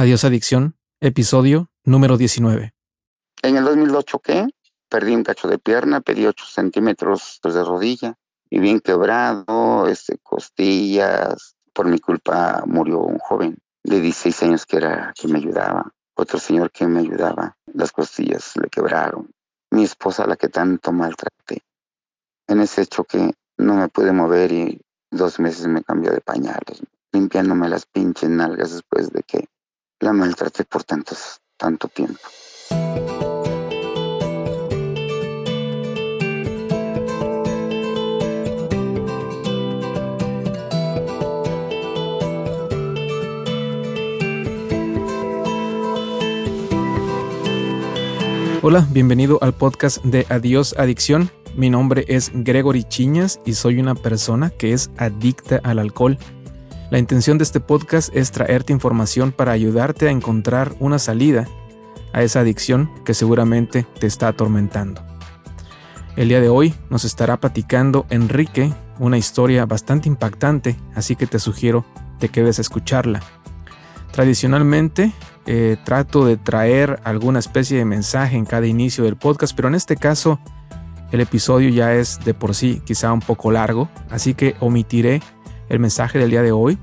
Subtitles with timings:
[0.00, 2.72] Adiós Adicción, episodio número 19.
[3.42, 4.46] En el 2002 choqué,
[4.88, 8.14] perdí un cacho de pierna, perdí 8 centímetros de rodilla
[8.48, 11.54] y bien quebrado, este, costillas.
[11.74, 15.92] Por mi culpa murió un joven de 16 años que era que me ayudaba.
[16.14, 19.28] Otro señor que me ayudaba, las costillas le quebraron.
[19.70, 21.60] Mi esposa, la que tanto maltraté.
[22.48, 26.80] En ese choque no me pude mover y dos meses me cambió de pañales,
[27.12, 29.46] limpiándome las pinches nalgas después de que
[30.00, 32.18] la maltraté por tantos, tanto tiempo.
[48.62, 51.30] Hola, bienvenido al podcast de Adiós Adicción.
[51.56, 56.18] Mi nombre es Gregory Chiñas y soy una persona que es adicta al alcohol.
[56.90, 61.46] La intención de este podcast es traerte información para ayudarte a encontrar una salida
[62.12, 65.00] a esa adicción que seguramente te está atormentando.
[66.16, 71.38] El día de hoy nos estará platicando Enrique una historia bastante impactante, así que te
[71.38, 71.84] sugiero
[72.18, 73.22] te quedes a escucharla.
[74.10, 75.12] Tradicionalmente
[75.46, 79.76] eh, trato de traer alguna especie de mensaje en cada inicio del podcast, pero en
[79.76, 80.40] este caso
[81.12, 85.22] el episodio ya es de por sí quizá un poco largo, así que omitiré
[85.70, 86.78] el mensaje del día de hoy.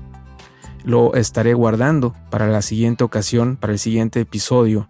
[0.84, 4.88] Lo estaré guardando para la siguiente ocasión, para el siguiente episodio.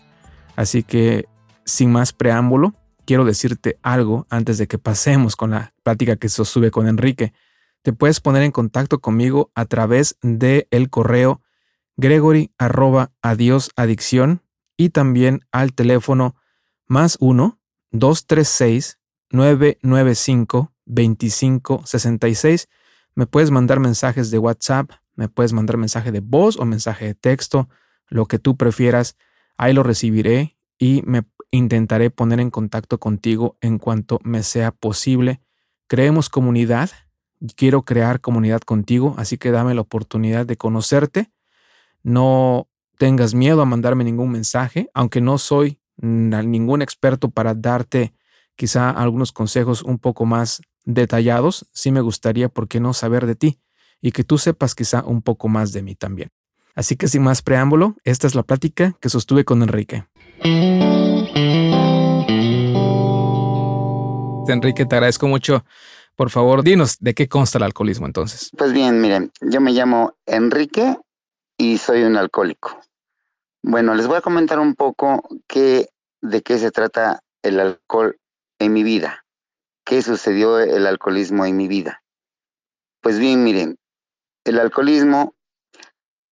[0.57, 1.27] Así que,
[1.65, 6.71] sin más preámbulo, quiero decirte algo antes de que pasemos con la plática que sostuve
[6.71, 7.33] con Enrique.
[7.83, 11.43] Te puedes poner en contacto conmigo a través del el correo
[11.97, 14.43] gregory arroba adiós adicción
[14.77, 16.37] y también al teléfono
[16.87, 17.59] más 1
[17.91, 18.99] 236
[19.31, 22.69] 995 2566.
[23.19, 27.15] Me puedes mandar mensajes de WhatsApp, me puedes mandar mensaje de voz o mensaje de
[27.15, 27.69] texto,
[28.07, 29.17] lo que tú prefieras.
[29.57, 35.41] Ahí lo recibiré y me intentaré poner en contacto contigo en cuanto me sea posible.
[35.89, 36.91] Creemos comunidad.
[37.57, 41.33] Quiero crear comunidad contigo, así que dame la oportunidad de conocerte
[42.03, 42.69] no
[42.99, 48.15] tengas miedo a mandarme ningún mensaje, aunque no soy ningún experto para darte
[48.57, 53.35] quizá algunos consejos un poco más detallados, sí me gustaría, ¿por qué no saber de
[53.35, 53.61] ti?
[54.01, 56.31] Y que tú sepas quizá un poco más de mí también.
[56.75, 60.07] Así que sin más preámbulo, esta es la plática que sostuve con Enrique.
[64.49, 65.65] Enrique, te agradezco mucho.
[66.17, 68.51] Por favor, dinos de qué consta el alcoholismo entonces.
[68.57, 70.97] Pues bien, miren, yo me llamo Enrique
[71.59, 72.81] y soy un alcohólico.
[73.63, 78.17] Bueno, les voy a comentar un poco de qué se trata el alcohol
[78.59, 79.25] en mi vida.
[79.89, 82.03] ¿Qué sucedió el alcoholismo en mi vida?
[83.01, 83.79] Pues bien, miren,
[84.45, 85.35] el alcoholismo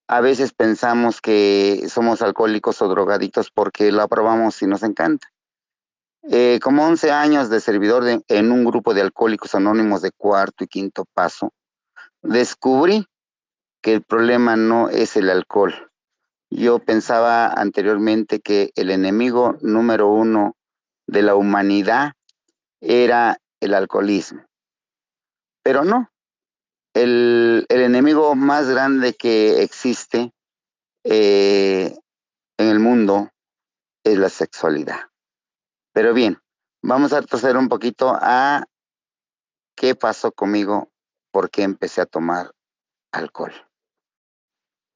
[0.09, 5.28] a veces pensamos que somos alcohólicos o drogadictos porque lo aprobamos y nos encanta.
[6.25, 10.69] Eh, como 11 años de servidor en un grupo de alcohólicos anónimos de cuarto y
[10.69, 11.55] quinto paso,
[12.21, 13.06] descubrí
[13.81, 15.91] que el problema no es el alcohol.
[16.50, 20.59] Yo pensaba anteriormente que el enemigo número uno
[21.07, 22.13] de la humanidad
[22.83, 24.45] era el alcoholismo.
[25.63, 26.11] Pero no.
[26.95, 30.33] El, enemigo más grande que existe
[31.05, 31.95] eh,
[32.59, 33.31] en el mundo
[34.05, 35.11] es la sexualidad.
[35.93, 36.39] Pero bien,
[36.83, 38.65] vamos a retroceder un poquito a
[39.77, 40.91] qué pasó conmigo,
[41.31, 42.53] por qué empecé a tomar
[43.13, 43.53] alcohol.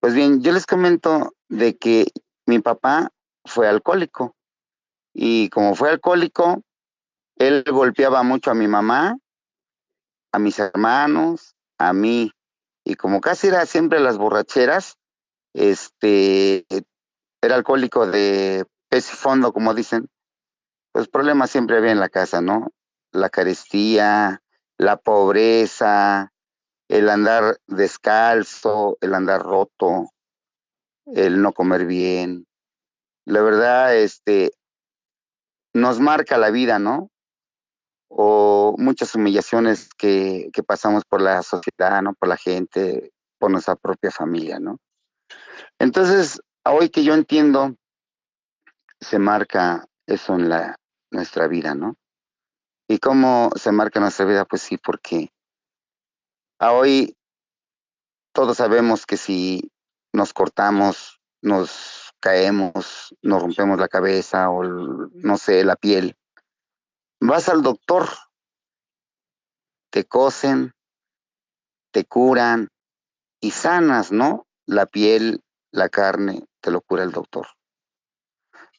[0.00, 2.06] Pues bien, yo les comento de que
[2.46, 3.10] mi papá
[3.44, 4.34] fue alcohólico
[5.12, 6.62] y como fue alcohólico,
[7.40, 9.16] él golpeaba mucho a mi mamá,
[10.30, 12.30] a mis hermanos, a mí
[12.84, 14.98] y como casi era siempre las borracheras,
[15.54, 16.66] este,
[17.42, 20.08] era alcohólico de pez y fondo, como dicen,
[20.92, 22.68] pues problemas siempre había en la casa, ¿no?
[23.12, 24.42] La carestía,
[24.76, 26.32] la pobreza,
[26.88, 30.10] el andar descalzo, el andar roto,
[31.06, 32.46] el no comer bien.
[33.24, 34.52] La verdad, este,
[35.72, 37.09] nos marca la vida, ¿no?
[38.10, 42.12] O muchas humillaciones que, que pasamos por la sociedad, ¿no?
[42.14, 44.78] Por la gente, por nuestra propia familia, ¿no?
[45.78, 47.76] Entonces, hoy que yo entiendo,
[49.00, 50.76] se marca eso en la,
[51.10, 51.96] nuestra vida, ¿no?
[52.88, 54.44] ¿Y cómo se marca nuestra vida?
[54.44, 55.30] Pues sí, porque
[56.58, 57.16] a hoy
[58.32, 59.70] todos sabemos que si
[60.12, 66.16] nos cortamos, nos caemos, nos rompemos la cabeza o, no sé, la piel,
[67.20, 68.08] vas al doctor,
[69.90, 70.72] te cosen,
[71.92, 72.68] te curan
[73.40, 74.46] y sanas, ¿no?
[74.66, 77.46] La piel, la carne, te lo cura el doctor.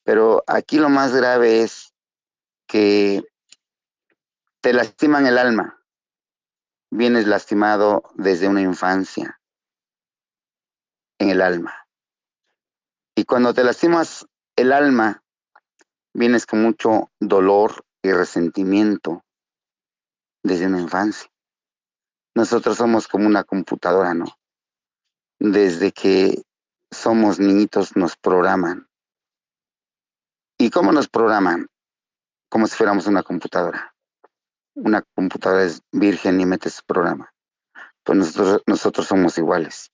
[0.03, 1.93] Pero aquí lo más grave es
[2.67, 3.23] que
[4.61, 5.83] te lastiman el alma.
[6.89, 9.39] Vienes lastimado desde una infancia
[11.19, 11.87] en el alma.
[13.15, 15.23] Y cuando te lastimas el alma,
[16.13, 19.24] vienes con mucho dolor y resentimiento
[20.44, 21.30] desde una infancia.
[22.36, 24.25] Nosotros somos como una computadora, ¿no?
[25.39, 26.44] Desde que
[26.89, 28.88] somos niñitos nos programan.
[30.57, 31.68] ¿Y cómo nos programan?
[32.50, 33.95] Como si fuéramos una computadora.
[34.75, 37.33] Una computadora es virgen y mete su programa.
[38.04, 39.92] Pues nosotros, nosotros somos iguales.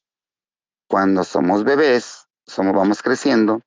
[0.87, 3.61] Cuando somos bebés, somos, vamos creciendo,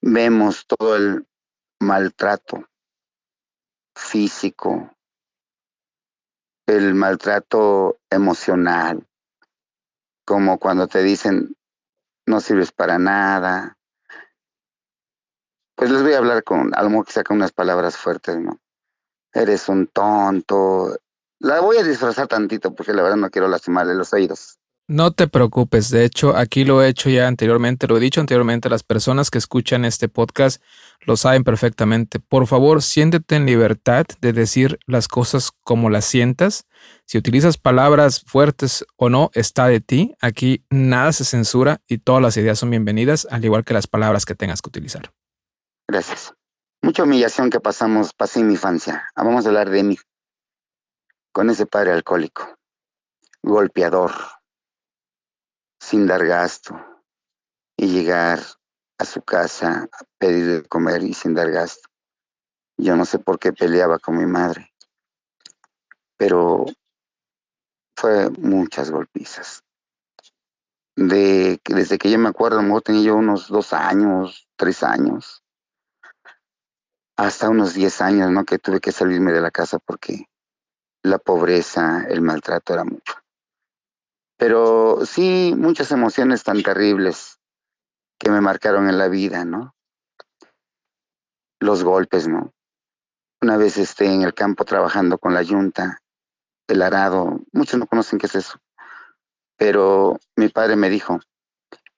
[0.00, 1.26] vemos todo el
[1.80, 2.68] maltrato
[3.94, 4.94] físico,
[6.66, 9.06] el maltrato emocional,
[10.24, 11.56] como cuando te dicen
[12.26, 13.76] no sirves para nada.
[15.74, 18.60] Pues les voy a hablar con, a lo mejor que saca unas palabras fuertes, ¿no?
[19.32, 20.96] Eres un tonto.
[21.40, 24.59] La voy a disfrazar tantito porque la verdad no quiero lastimarle los oídos.
[24.90, 28.68] No te preocupes, de hecho, aquí lo he hecho ya anteriormente, lo he dicho anteriormente,
[28.68, 30.60] las personas que escuchan este podcast
[31.02, 32.18] lo saben perfectamente.
[32.18, 36.66] Por favor, siéntete en libertad de decir las cosas como las sientas.
[37.04, 40.16] Si utilizas palabras fuertes o no, está de ti.
[40.20, 44.24] Aquí nada se censura y todas las ideas son bienvenidas, al igual que las palabras
[44.24, 45.12] que tengas que utilizar.
[45.86, 46.34] Gracias.
[46.82, 49.04] Mucha humillación que pasamos, pasé en mi infancia.
[49.14, 49.98] Ah, vamos a hablar de mí.
[51.30, 52.56] Con ese padre alcohólico,
[53.40, 54.10] golpeador,
[55.80, 56.78] sin dar gasto
[57.76, 58.40] y llegar
[58.98, 61.88] a su casa a pedir de comer y sin dar gasto.
[62.76, 64.72] Yo no sé por qué peleaba con mi madre,
[66.16, 66.66] pero
[67.96, 69.62] fue muchas golpizas.
[70.96, 75.42] De, desde que yo me acuerdo, a mejor tenía yo unos dos años, tres años,
[77.16, 78.44] hasta unos diez años, ¿no?
[78.44, 80.26] Que tuve que salirme de la casa porque
[81.02, 83.14] la pobreza, el maltrato era mucho.
[84.40, 87.38] Pero sí, muchas emociones tan terribles
[88.18, 89.74] que me marcaron en la vida, ¿no?
[91.58, 92.54] Los golpes, ¿no?
[93.42, 96.00] Una vez esté en el campo trabajando con la yunta,
[96.68, 98.58] el arado, muchos no conocen qué es eso,
[99.58, 101.20] pero mi padre me dijo,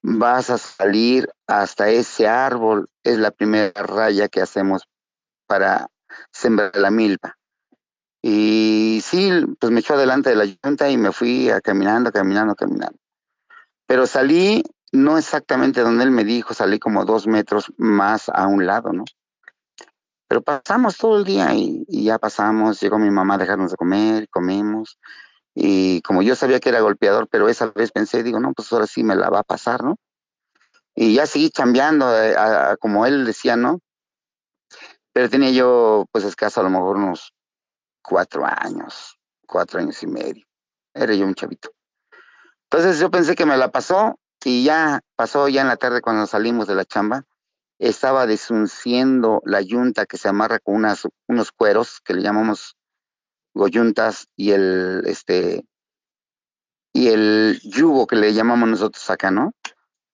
[0.02, 4.88] vas a salir hasta ese árbol, es la primera raya que hacemos
[5.46, 5.86] para
[6.32, 7.38] sembrar la milpa.
[8.22, 12.54] Y sí, pues me echó adelante de la yunta y me fui a caminando, caminando,
[12.54, 12.96] caminando.
[13.86, 14.62] Pero salí
[14.92, 19.04] no exactamente donde él me dijo, salí como dos metros más a un lado, ¿no?
[20.28, 24.28] Pero pasamos todo el día y, ya pasamos, llegó mi mamá a dejarnos de comer,
[24.30, 24.98] comimos.
[25.54, 28.86] Y como yo sabía que era golpeador, pero esa vez pensé, digo, no, pues ahora
[28.86, 29.96] sí me la va a pasar, ¿no?
[30.94, 32.34] Y ya seguí chambeando, eh,
[32.80, 33.80] como él decía, ¿no?
[35.12, 37.34] Pero tenía yo, pues escaso, a lo mejor unos
[38.02, 40.44] cuatro años, cuatro años y medio.
[40.94, 41.70] Era yo un chavito.
[42.64, 46.26] Entonces yo pensé que me la pasó y ya pasó ya en la tarde cuando
[46.26, 47.24] salimos de la chamba.
[47.78, 50.84] Estaba desunciendo la yunta que se amarra con
[51.26, 52.76] unos cueros que le llamamos
[53.54, 55.64] goyuntas y el este
[56.94, 59.52] y el yugo que le llamamos nosotros acá, ¿no?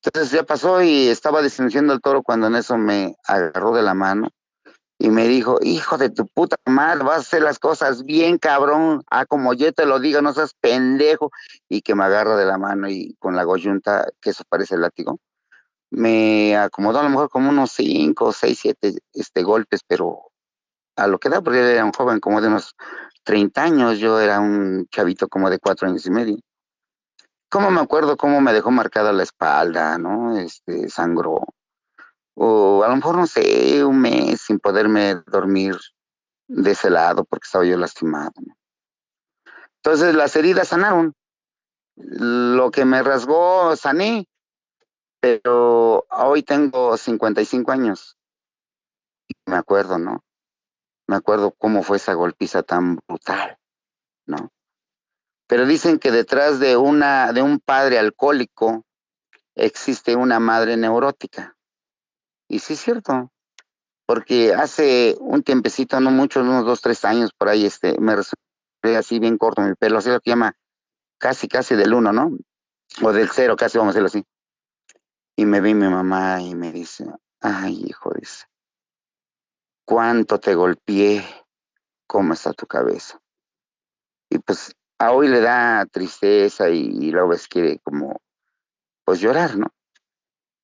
[0.02, 3.95] Entonces ya pasó y estaba desunciendo el toro cuando en eso me agarró de la
[3.95, 4.30] mano
[4.99, 9.05] y me dijo, hijo de tu puta madre, vas a hacer las cosas bien, cabrón,
[9.11, 11.31] ah, como yo te lo digo, no seas pendejo,
[11.69, 14.81] y que me agarra de la mano y con la goyunta, que eso parece el
[14.81, 15.21] látigo,
[15.90, 20.33] me acomodó a lo mejor como unos cinco, seis, siete este, golpes, pero
[20.97, 22.75] a lo que da, porque era un joven como de unos
[23.23, 26.38] 30 años, yo era un chavito como de cuatro años y medio.
[27.49, 30.37] ¿Cómo me acuerdo cómo me dejó marcada la espalda, no?
[30.37, 31.40] Este, sangró.
[32.40, 35.76] O a lo mejor, no sé, un mes sin poderme dormir
[36.47, 38.33] de ese lado porque estaba yo lastimado.
[39.83, 41.14] Entonces las heridas sanaron.
[41.97, 44.28] Lo que me rasgó sané,
[45.21, 48.16] pero hoy tengo 55 años.
[49.47, 50.23] Me acuerdo, ¿no?
[51.09, 53.59] Me acuerdo cómo fue esa golpiza tan brutal,
[54.26, 54.52] ¿no?
[55.49, 58.85] Pero dicen que detrás de una de un padre alcohólico
[59.57, 61.57] existe una madre neurótica.
[62.49, 63.31] Y sí es cierto,
[64.07, 68.97] porque hace un tiempecito, no mucho, unos dos, tres años por ahí, este, me resolví
[68.97, 70.57] así bien corto mi pelo, así lo que llama
[71.19, 72.31] casi, casi del uno, ¿no?
[73.02, 74.25] O del cero, casi vamos a decirlo así.
[75.37, 77.05] Y me vi mi mamá y me dice,
[77.40, 78.47] ay, hijo, dice,
[79.85, 81.25] cuánto te golpeé,
[82.07, 83.21] cómo está tu cabeza.
[84.31, 88.21] Y pues a hoy le da tristeza y, luego ves quiere como,
[89.05, 89.69] pues llorar, ¿no?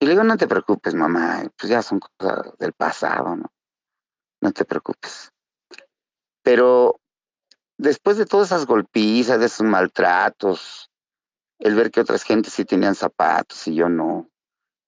[0.04, 3.50] Y le digo, no te preocupes, mamá, pues ya son cosas del pasado, ¿no?
[4.42, 5.32] No te preocupes.
[6.42, 7.00] Pero
[7.78, 10.90] después de todas esas golpizas, de esos maltratos,
[11.58, 14.28] el ver que otras gentes sí tenían zapatos y yo no,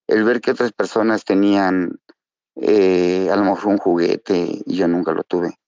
[0.06, 1.99] el ver que otras personas tenían
[2.56, 5.58] eh, a lo mejor un juguete y yo nunca lo tuve.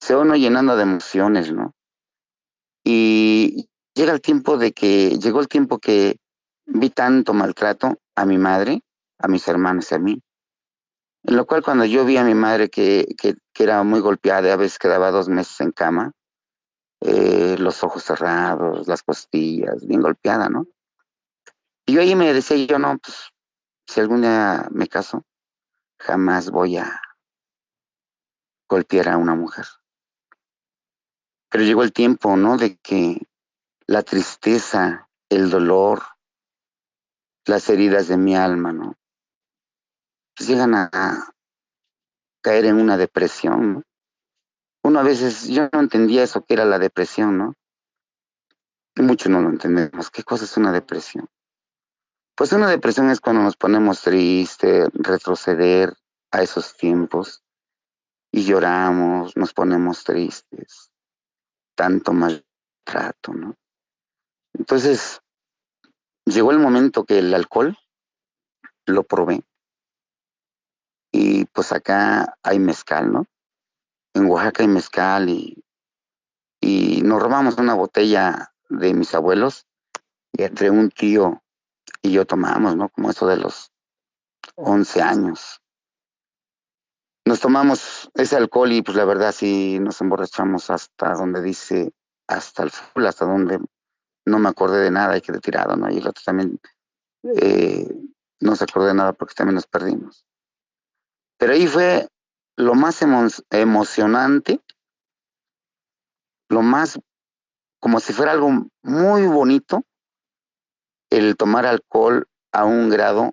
[0.00, 1.74] Se va uno llenando de emociones, ¿no?
[2.82, 6.16] Y llega el tiempo de que, llegó el tiempo que
[6.66, 8.82] vi tanto maltrato a mi madre,
[9.18, 10.22] a mis hermanos y a mí.
[11.24, 14.56] En lo cual cuando yo vi a mi madre que, que, era muy golpeada, a
[14.56, 16.12] veces quedaba dos meses en cama,
[17.00, 20.66] eh, los ojos cerrados, las costillas, bien golpeada, ¿no?
[21.86, 23.30] Y yo ahí me decía yo, no, pues
[23.86, 25.24] si algún día me caso,
[25.98, 27.00] jamás voy a
[28.68, 29.66] golpear a una mujer.
[31.50, 32.56] Pero llegó el tiempo, ¿no?
[32.56, 33.26] De que
[33.86, 36.02] la tristeza, el dolor,
[37.46, 38.96] las heridas de mi alma, ¿no?
[40.36, 41.32] Pues llegan a
[42.42, 43.82] caer en una depresión, ¿no?
[44.82, 47.54] Uno a veces, yo no entendía eso que era la depresión, ¿no?
[48.96, 50.10] Y muchos no lo entendemos.
[50.10, 51.26] ¿Qué cosa es una depresión?
[52.36, 55.94] Pues una depresión es cuando nos ponemos tristes, retroceder
[56.32, 57.42] a esos tiempos
[58.30, 60.90] y lloramos, nos ponemos tristes,
[61.76, 63.54] tanto maltrato, ¿no?
[64.52, 65.20] Entonces,
[66.24, 67.76] llegó el momento que el alcohol
[68.86, 69.44] lo probé
[71.12, 73.26] y pues acá hay mezcal, ¿no?
[74.14, 75.64] En Oaxaca hay mezcal y,
[76.60, 79.66] y nos robamos una botella de mis abuelos
[80.32, 81.42] y entre un tío
[82.02, 82.88] y yo tomamos, ¿no?
[82.88, 83.70] Como eso de los
[84.56, 85.62] 11 años.
[87.24, 91.92] Nos tomamos ese alcohol y pues la verdad sí nos emborrachamos hasta donde dice,
[92.26, 93.60] hasta el full, hasta donde
[94.26, 95.90] no me acordé de nada y quedé tirado, ¿no?
[95.90, 96.58] Y el otro también
[97.40, 97.88] eh,
[98.40, 100.24] no se acordó de nada porque también nos perdimos.
[101.38, 102.08] Pero ahí fue
[102.56, 103.00] lo más
[103.50, 104.60] emocionante,
[106.48, 106.98] lo más
[107.80, 108.50] como si fuera algo
[108.82, 109.82] muy bonito,
[111.10, 113.32] el tomar alcohol a un grado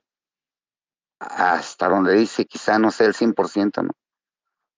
[1.19, 3.91] hasta donde dice quizá no sea el 100%, ¿no?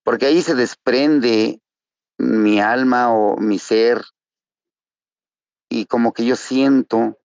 [0.04, 1.60] Porque ahí se desprende
[2.20, 4.04] mi alma o mi ser
[5.74, 7.18] y como que yo siento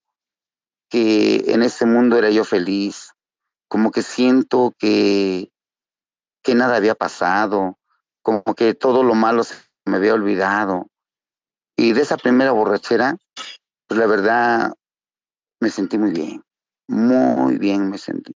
[0.88, 3.12] que en ese mundo era yo feliz,
[3.68, 5.52] como que siento que,
[6.42, 7.78] que nada había pasado,
[8.22, 10.86] como que todo lo malo se me había olvidado.
[11.76, 13.18] Y de esa primera borrachera,
[13.86, 14.72] pues la verdad
[15.60, 16.42] me sentí muy bien,
[16.88, 18.32] muy bien me sentí.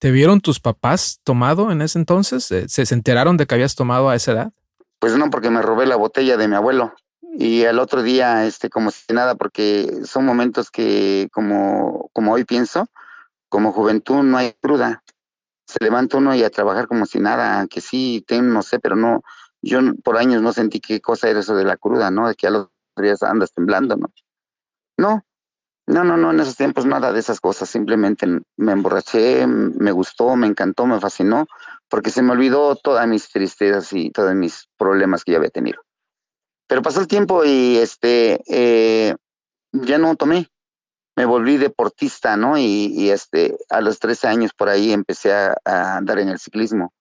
[0.00, 2.46] ¿Te vieron tus papás tomado en ese entonces?
[2.66, 4.52] ¿Se, enteraron de que habías tomado a esa edad?
[4.98, 6.94] Pues no, porque me robé la botella de mi abuelo.
[7.34, 12.44] Y al otro día, este, como si nada, porque son momentos que, como, como hoy
[12.44, 12.86] pienso,
[13.48, 15.02] como juventud no hay cruda.
[15.66, 18.96] Se levanta uno y a trabajar como si nada, que sí, tengo, no sé, pero
[18.96, 19.22] no,
[19.62, 22.28] yo por años no sentí qué cosa era eso de la cruda, ¿no?
[22.28, 24.12] De que a los días andas temblando, ¿no?
[24.98, 25.24] No,
[25.86, 30.36] no, no, no, en esos tiempos nada de esas cosas, simplemente me emborraché, me gustó,
[30.36, 31.46] me encantó, me fascinó,
[31.88, 35.82] porque se me olvidó todas mis tristezas y todos mis problemas que ya había tenido.
[36.72, 39.14] Pero pasó el tiempo y este, eh,
[39.72, 40.48] ya no tomé,
[41.16, 42.56] me volví deportista, ¿no?
[42.56, 46.94] Y, este, a los 13 años por ahí empecé a, andar en el ciclismo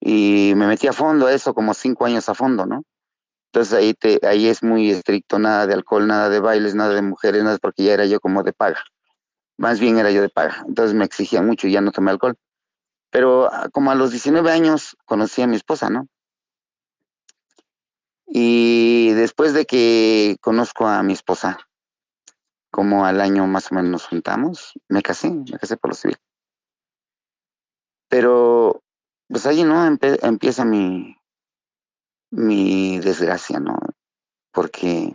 [0.00, 2.82] y me metí a fondo a eso, como cinco años a fondo, ¿no?
[3.52, 7.02] Entonces ahí, te, ahí es muy estricto, nada de alcohol, nada de bailes, nada de
[7.02, 8.82] mujeres, nada, porque ya era yo como de paga.
[9.58, 10.64] Más bien era yo de paga.
[10.66, 12.34] Entonces me exigía mucho y ya no tomé alcohol.
[13.12, 16.08] Pero ah, como a los 19 años conocí a mi esposa, ¿no?
[18.28, 21.58] Y después de que conozco a mi esposa,
[22.70, 26.18] como al año más o menos nos juntamos, me casé, me casé por lo civil.
[28.08, 28.82] Pero,
[29.28, 29.84] pues ahí, ¿no?
[30.22, 31.16] empieza mi,
[32.30, 33.78] mi desgracia, ¿no?
[34.52, 35.14] Porque,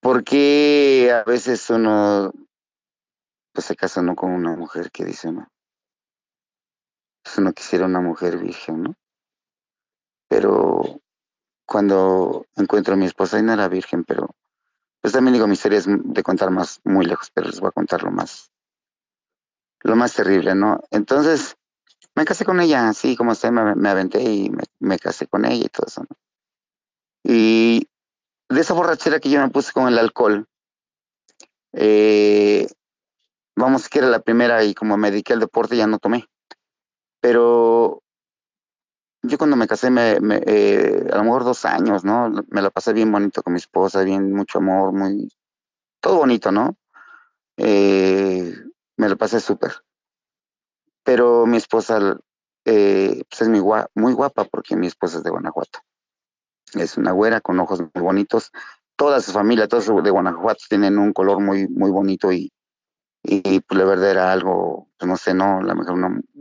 [0.00, 2.32] porque a veces uno
[3.52, 5.48] pues se casa no con una mujer que dice, no,
[7.22, 8.94] pues uno quisiera una mujer virgen, ¿no?
[10.28, 11.00] Pero
[11.66, 14.30] cuando encuentro a mi esposa, y no era virgen, pero
[15.00, 17.72] pues también digo, mi historia es de contar más muy lejos, pero les voy a
[17.72, 18.50] contar lo más,
[19.82, 20.80] lo más terrible, ¿no?
[20.90, 21.56] Entonces,
[22.16, 25.68] me casé con ella, así como usted me, aventé y me, casé con ella y
[25.68, 26.16] todo eso, ¿no?
[27.22, 27.88] Y
[28.48, 30.48] de esa borrachera que yo me puse con el alcohol,
[31.72, 32.66] eh,
[33.54, 36.26] vamos, que era la primera y como me dediqué al deporte ya no tomé.
[37.20, 38.02] Pero
[39.22, 42.30] yo cuando me casé, me, eh, a lo mejor dos años, ¿no?
[42.48, 45.28] Me la pasé bien bonito con mi esposa, bien mucho amor, muy,
[46.00, 46.76] todo bonito, ¿no?
[47.56, 48.54] Eh,
[48.96, 49.72] me lo pasé súper.
[51.04, 52.18] Pero mi esposa
[52.64, 55.78] eh, pues es muy, guapa, muy guapa porque mi esposa es de Guanajuato.
[56.74, 58.50] Es una güera con ojos muy bonitos.
[58.96, 62.52] Toda su familia, todos de Guanajuato tienen un color muy, muy bonito y,
[63.22, 65.96] y pues la verdad era algo, pues, no sé, no, la mejor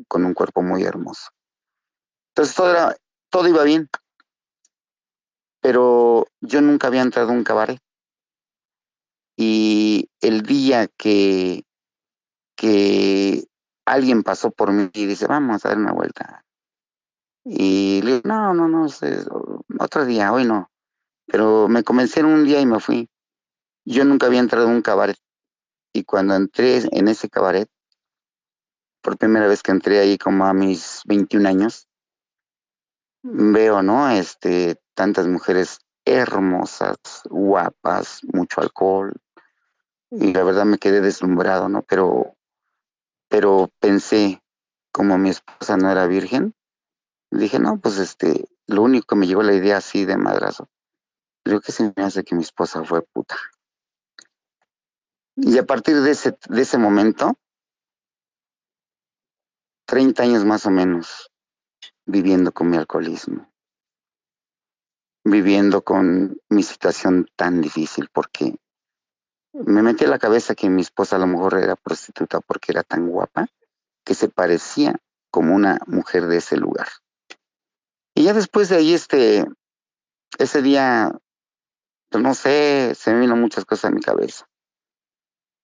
[0.08, 1.30] con un cuerpo muy hermoso.
[2.36, 2.98] Entonces todo, era,
[3.30, 3.90] todo iba bien,
[5.62, 7.80] pero yo nunca había entrado a un cabaret.
[9.38, 11.64] Y el día que,
[12.58, 13.48] que
[13.86, 16.44] alguien pasó por mí y dice, vamos a dar una vuelta.
[17.46, 18.86] Y le dije, no, no, no,
[19.80, 20.70] otro día, hoy no.
[21.28, 23.10] Pero me convencieron un día y me fui.
[23.86, 25.18] Yo nunca había entrado a un cabaret.
[25.94, 27.70] Y cuando entré en ese cabaret,
[29.02, 31.88] por primera vez que entré ahí como a mis 21 años,
[33.28, 34.10] veo, ¿no?
[34.10, 36.98] Este, tantas mujeres hermosas,
[37.30, 39.14] guapas, mucho alcohol.
[40.12, 41.82] Y la verdad me quedé deslumbrado, ¿no?
[41.82, 42.36] Pero,
[43.28, 44.42] pero pensé,
[44.92, 46.54] como mi esposa no era virgen,
[47.32, 50.70] dije, no, pues este, lo único que me llegó la idea así de madrazo,
[51.44, 53.36] creo que se me hace que mi esposa fue puta.
[55.36, 57.38] Y a partir de ese, de ese momento,
[59.86, 61.32] 30 años más o menos
[62.06, 63.52] viviendo con mi alcoholismo,
[65.24, 68.56] viviendo con mi situación tan difícil, porque
[69.54, 72.84] me metí a la cabeza que mi esposa a lo mejor era prostituta porque era
[72.84, 73.48] tan guapa
[74.04, 75.00] que se parecía
[75.32, 76.88] como una mujer de ese lugar.
[78.14, 79.46] Y ya después de ahí, este,
[80.38, 81.12] ese día,
[82.10, 84.48] pues no sé, se me vino muchas cosas a mi cabeza.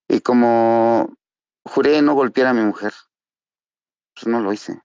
[0.10, 1.16] Y como
[1.64, 2.94] juré no golpear a mi mujer,
[4.14, 4.82] pues no lo hice.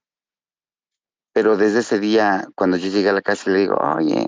[1.36, 4.26] Pero desde ese día, cuando yo llegué a la casa, le digo, oye,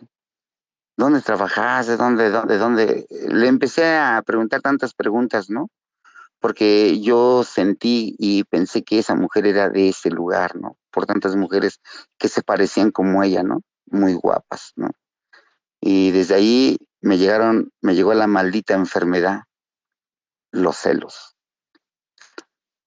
[0.94, 1.86] ¿dónde trabajas?
[1.86, 3.06] ¿De dónde, dónde, dónde?
[3.30, 5.70] Le empecé a preguntar tantas preguntas, ¿no?
[6.38, 10.76] Porque yo sentí y pensé que esa mujer era de ese lugar, ¿no?
[10.90, 11.80] Por tantas mujeres
[12.18, 13.62] que se parecían como ella, ¿no?
[13.86, 14.90] Muy guapas, ¿no?
[15.80, 19.44] Y desde ahí me llegaron, me llegó la maldita enfermedad
[20.50, 21.38] los celos.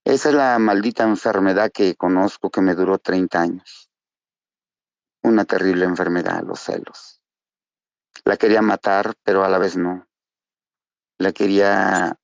[0.06, 3.91] Esa es la maldita enfermedad que conozco que me duró 30 años.
[5.24, 7.22] Una terrible enfermedad, los celos.
[8.26, 10.08] La quería matar, pero a la vez no.
[11.18, 12.18] La quería,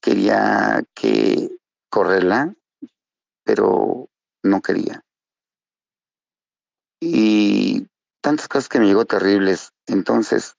[0.00, 1.56] quería que
[1.90, 2.54] correrla,
[3.44, 4.08] pero
[4.42, 5.02] no quería.
[7.00, 7.86] Y
[8.20, 9.72] tantas cosas que me llegó terribles.
[9.86, 10.56] Entonces,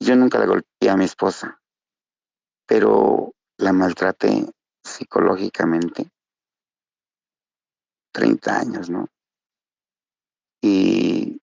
[0.00, 1.60] yo nunca la golpeé a mi esposa
[2.70, 4.48] pero la maltraté
[4.84, 6.08] psicológicamente
[8.12, 9.08] 30 años, ¿no?
[10.60, 11.40] Y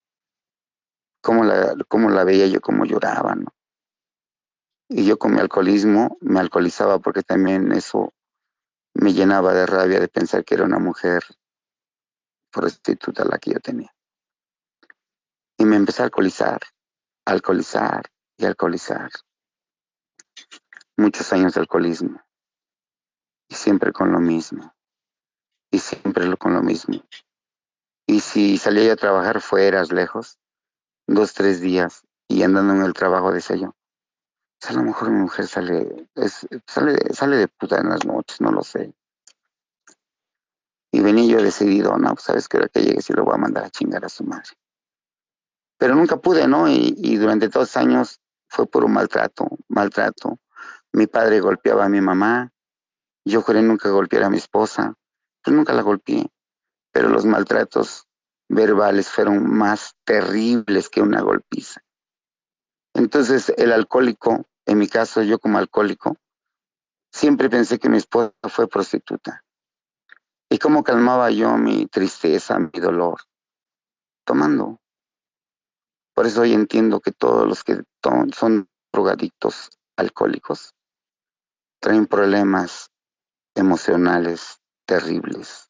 [1.22, 3.54] cómo la, cómo la veía yo, cómo lloraba, ¿no?
[4.90, 8.14] Y yo con mi alcoholismo me alcoholizaba porque también eso
[8.94, 11.24] me llenaba de rabia de pensar que era una mujer
[12.52, 13.94] prostituta la que yo tenía.
[15.58, 16.62] Y me empecé a alcoholizar,
[17.26, 18.04] alcoholizar
[18.38, 19.12] y alcoholizar
[20.96, 22.22] muchos años de alcoholismo
[23.50, 24.74] y siempre con lo mismo
[25.72, 27.04] y siempre con lo mismo.
[28.08, 30.40] Y si salía a trabajar fueras lejos,
[31.08, 33.76] dos, tres días y andando en el trabajo de sello,
[34.60, 36.08] pues a lo mejor mi mujer sale,
[36.66, 38.94] sale, sale de puta en las noches, no lo sé.
[40.92, 43.38] Y venía yo decidido, no, pues sabes que ahora que llegue si lo voy a
[43.38, 44.50] mandar a chingar a su madre.
[45.78, 46.68] Pero nunca pude, ¿no?
[46.68, 50.40] Y, durante dos años fue puro maltrato, maltrato,
[50.94, 52.52] mi padre golpeaba a mi mamá.
[53.26, 54.96] Yo juré nunca golpear a mi esposa.
[55.44, 56.26] Pues nunca la golpeé.
[56.98, 58.08] Pero los maltratos
[58.50, 61.80] verbales fueron más terribles que una golpiza.
[62.96, 66.18] Entonces el alcohólico en mi caso, yo como alcohólico,
[67.14, 69.46] siempre pensé que mi esposa fue prostituta.
[70.50, 73.20] ¿Y cómo calmaba yo mi tristeza, mi dolor?
[74.26, 74.82] Tomando.
[76.16, 77.84] Por eso hoy entiendo que todos los que
[78.36, 80.74] son drogadictos alcohólicos
[81.80, 82.90] traen problemas
[83.54, 85.68] emocionales terribles.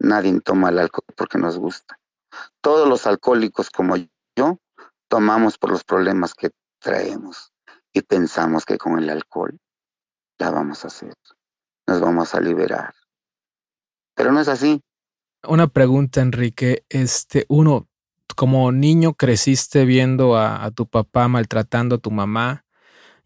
[0.00, 1.98] Nadie toma el alcohol porque nos gusta.
[2.60, 3.96] Todos los alcohólicos como
[4.36, 4.58] yo
[5.08, 7.52] tomamos por los problemas que traemos
[7.92, 9.58] y pensamos que con el alcohol
[10.38, 11.14] la vamos a hacer,
[11.86, 12.94] nos vamos a liberar.
[14.14, 14.82] Pero no es así.
[15.46, 16.84] Una pregunta, Enrique.
[16.88, 17.88] Este, uno,
[18.36, 22.64] como niño creciste viendo a, tu papá maltratando a tu mamá.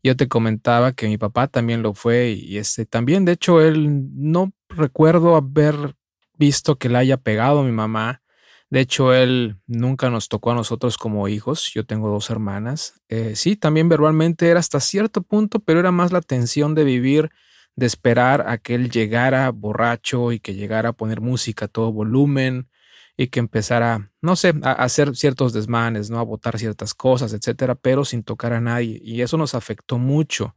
[0.03, 4.09] Yo te comentaba que mi papá también lo fue y este también, de hecho, él
[4.15, 5.95] no recuerdo haber
[6.43, 8.21] visto que le haya pegado mi mamá.
[8.69, 11.71] De hecho, él nunca nos tocó a nosotros como hijos.
[11.73, 13.01] Yo tengo dos hermanas.
[13.09, 17.31] Eh, sí, también verbalmente era hasta cierto punto, pero era más la tensión de vivir
[17.77, 21.93] de esperar a que él llegara borracho y que llegara a poner música a todo
[21.93, 22.69] volumen
[23.17, 26.19] y que empezara, no sé, a hacer ciertos desmanes, ¿no?
[26.19, 28.99] A votar ciertas cosas, etcétera, pero sin tocar a nadie.
[29.01, 30.57] Y eso nos afectó mucho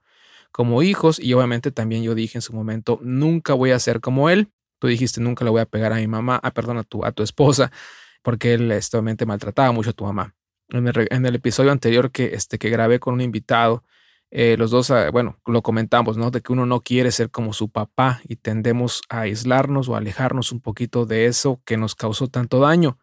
[0.52, 4.32] como hijos y obviamente también yo dije en su momento, nunca voy a ser como
[4.32, 4.50] él.
[4.88, 7.24] Dijiste, nunca le voy a pegar a mi mamá, ah, perdón, a tu, a tu
[7.24, 7.72] esposa,
[8.22, 10.36] porque él este, maltrataba mucho a tu mamá.
[10.70, 10.88] En
[11.26, 13.84] el, episodio anterior que, este, que grabé con un invitado,
[14.32, 16.32] eh, los dos, ah, bueno, lo comentamos, ¿no?
[16.32, 20.52] De que uno no quiere ser como su papá y tendemos a aislarnos o alejarnos
[20.52, 22.98] un poquito de eso que nos causó tanto daño.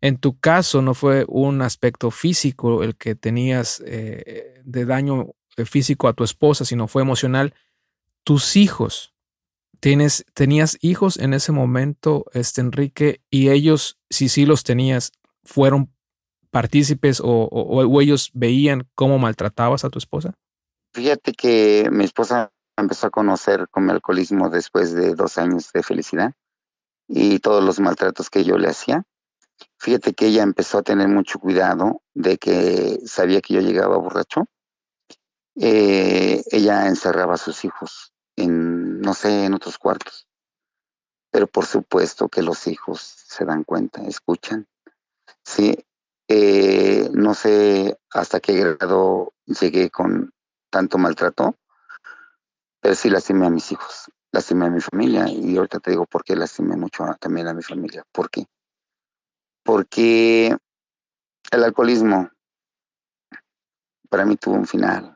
[0.00, 5.30] En tu caso no fue un aspecto físico el que tenías eh, de daño
[5.64, 7.54] físico a tu esposa, sino fue emocional.
[8.24, 9.14] Tus hijos,
[9.80, 15.12] tienes, tenías hijos en ese momento, este Enrique, y ellos, si sí los tenías,
[15.44, 15.92] fueron
[16.50, 20.34] partícipes o ellos veían cómo maltratabas a tu esposa?
[20.94, 25.82] Fíjate que mi esposa empezó a conocer con mi alcoholismo después de dos años de
[25.82, 26.32] felicidad
[27.08, 29.04] y todos los maltratos que yo le hacía.
[29.78, 34.46] Fíjate que ella empezó a tener mucho cuidado de que sabía que yo llegaba borracho.
[35.56, 40.28] Eh, ella encerraba a sus hijos en, no sé, en otros cuartos.
[41.30, 44.66] Pero por supuesto que los hijos se dan cuenta, escuchan.
[45.44, 45.76] Sí,
[46.28, 50.32] eh, no sé hasta qué grado llegué con
[50.70, 51.56] tanto maltrato,
[52.80, 56.24] pero sí lastimé a mis hijos, lastimé a mi familia y ahorita te digo por
[56.24, 58.04] qué lastimé mucho también a mi familia.
[58.12, 58.46] ¿Por qué?
[59.62, 60.56] Porque
[61.50, 62.30] el alcoholismo
[64.08, 65.15] para mí tuvo un final,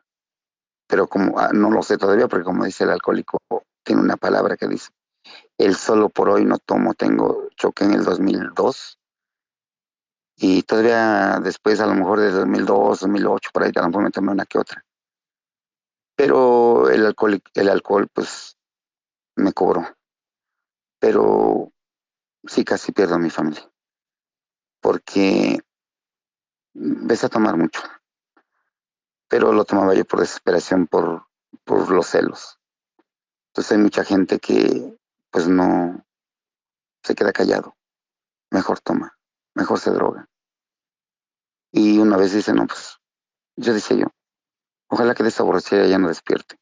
[0.90, 3.38] pero como ah, no lo sé todavía, porque como dice el alcohólico,
[3.85, 4.90] tiene una palabra que dice,
[5.57, 8.98] el solo por hoy no tomo, tengo choque en el 2002
[10.37, 14.11] y todavía después a lo mejor de 2002, 2008, por ahí a lo mejor me
[14.11, 14.85] tomé una que otra.
[16.16, 18.57] Pero el alcohol, el alcohol pues
[19.37, 19.87] me cobró.
[20.98, 21.72] Pero
[22.44, 23.70] sí casi pierdo a mi familia.
[24.81, 25.61] Porque
[26.72, 27.81] ves a tomar mucho.
[29.31, 31.27] Pero lo tomaba yo por desesperación, por,
[31.64, 32.59] por los celos.
[33.49, 34.99] Entonces hay mucha gente que
[35.31, 36.05] pues no
[37.03, 37.75] se queda callado.
[38.51, 39.16] Mejor toma,
[39.55, 40.29] mejor se droga.
[41.73, 42.99] Y una vez dice, no, pues
[43.57, 44.07] yo decía yo,
[44.90, 46.57] Ojalá que de esa borrachera ya no despierte.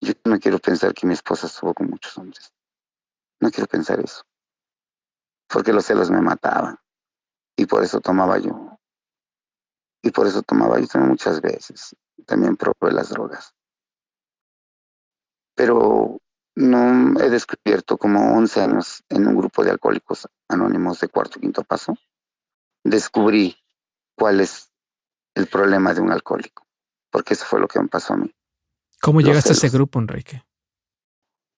[0.00, 2.52] Yo no quiero pensar que mi esposa estuvo con muchos hombres.
[3.40, 4.22] No quiero pensar eso.
[5.48, 6.78] Porque los celos me mataban.
[7.56, 8.75] Y por eso tomaba yo.
[10.06, 11.96] Y por eso tomaba yo también muchas veces.
[12.26, 13.54] También probé las drogas.
[15.54, 16.20] Pero
[16.54, 21.64] no he descubierto como 11 años en un grupo de alcohólicos anónimos de cuarto quinto
[21.64, 21.96] paso.
[22.84, 23.56] Descubrí
[24.16, 24.70] cuál es
[25.34, 26.66] el problema de un alcohólico
[27.16, 28.30] porque eso fue lo que me pasó a mí.
[29.00, 30.44] ¿Cómo llegaste a ese grupo, Enrique?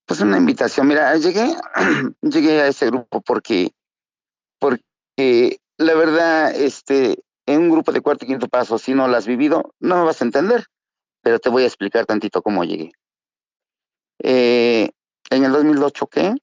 [0.07, 0.87] Pues una invitación.
[0.87, 1.53] Mira, llegué,
[2.23, 3.73] llegué a ese grupo porque,
[4.61, 9.17] porque la verdad, este, en un grupo de cuarto y quinto paso, si no lo
[9.17, 10.67] has vivido, no me vas a entender,
[11.23, 12.93] pero te voy a explicar tantito cómo llegué.
[14.19, 14.91] Eh,
[15.31, 16.35] en el 2002 choqué,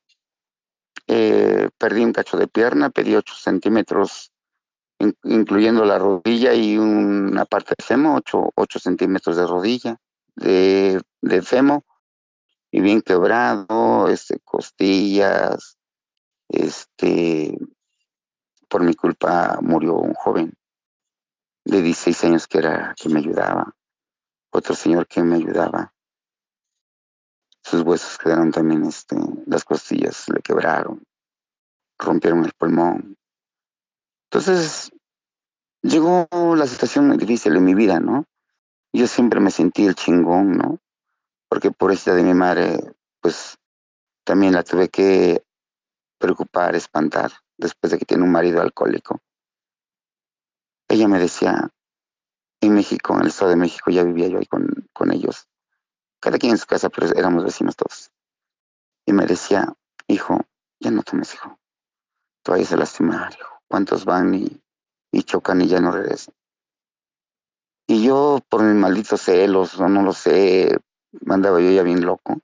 [1.07, 4.31] eh, perdí un cacho de pierna, pedí 8 centímetros
[5.23, 8.19] incluyendo la rodilla y una parte de femo,
[8.55, 9.97] 8, centímetros de rodilla,
[10.35, 11.85] de, de, femo,
[12.71, 15.77] y bien quebrado, este, costillas,
[16.49, 17.55] este,
[18.69, 20.53] por mi culpa murió un joven
[21.65, 23.75] de 16 años que era, que me ayudaba,
[24.51, 25.93] otro señor que me ayudaba.
[27.63, 31.03] Sus huesos quedaron también, este, las costillas le quebraron,
[31.97, 33.17] rompieron el pulmón,
[34.35, 34.91] entonces,
[35.81, 38.25] llegó la situación muy difícil en mi vida, ¿no?
[38.91, 40.79] yo siempre me sentí el chingón, ¿no?
[41.49, 42.79] Porque por esta de mi madre,
[43.21, 43.57] pues
[44.25, 45.41] también la tuve que
[46.17, 49.21] preocupar, espantar, después de que tiene un marido alcohólico.
[50.87, 51.69] Ella me decía,
[52.61, 55.47] en México, en el Estado de México, ya vivía yo ahí con, con ellos.
[56.19, 58.11] Cada quien en su casa, pero éramos vecinos todos.
[59.05, 59.73] Y me decía,
[60.07, 60.41] hijo,
[60.79, 61.59] ya no tomes, hijo.
[62.43, 63.61] Tú vayas a lastimar, hijo.
[63.67, 64.61] ¿Cuántos van y,
[65.11, 66.33] y chocan y ya no regresan?
[67.87, 70.75] Y yo, por mis malditos celos, o no lo sé,
[71.21, 72.39] mandaba yo ya bien loco.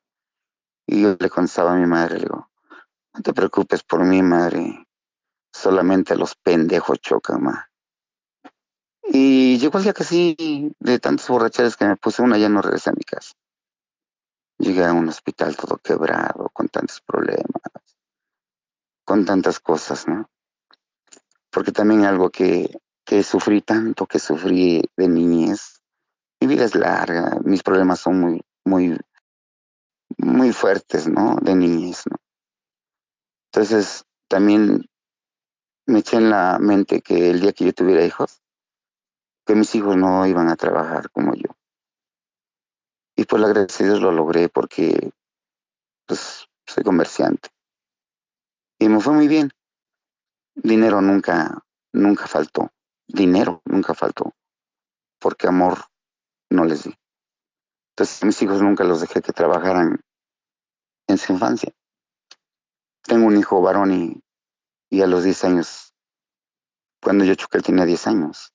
[0.86, 2.52] Y yo le contestaba a mi madre, le digo,
[3.14, 4.88] no te preocupes por mi madre.
[5.54, 7.71] Solamente los pendejos chocan, ma.
[9.14, 12.62] Y llegó el día que sí, de tantas borracheras que me puse, una ya no
[12.62, 13.34] regresé a mi casa.
[14.58, 17.62] Llegué a un hospital todo quebrado, con tantos problemas,
[19.04, 20.30] con tantas cosas, ¿no?
[21.50, 25.82] Porque también algo que, que sufrí tanto, que sufrí de niñez.
[26.40, 28.98] Mi vida es larga, mis problemas son muy, muy,
[30.18, 31.36] muy fuertes, ¿no?
[31.42, 32.16] De niñez, ¿no?
[33.52, 34.86] Entonces, también
[35.86, 38.42] me eché en la mente que el día que yo tuviera hijos,
[39.52, 41.50] que mis hijos no iban a trabajar como yo.
[43.18, 45.12] Y de Dios lo logré porque
[46.06, 47.50] pues soy comerciante.
[48.80, 49.52] Y me fue muy bien.
[50.56, 52.72] Dinero nunca, nunca faltó.
[53.06, 54.32] Dinero nunca faltó.
[55.20, 55.80] Porque amor
[56.50, 56.98] no les di.
[57.90, 60.00] Entonces mis hijos nunca los dejé que trabajaran
[61.08, 61.74] en su infancia.
[63.02, 64.24] Tengo un hijo varón y,
[64.90, 65.94] y a los 10 años,
[67.02, 68.54] cuando yo choqué, él tenía 10 años.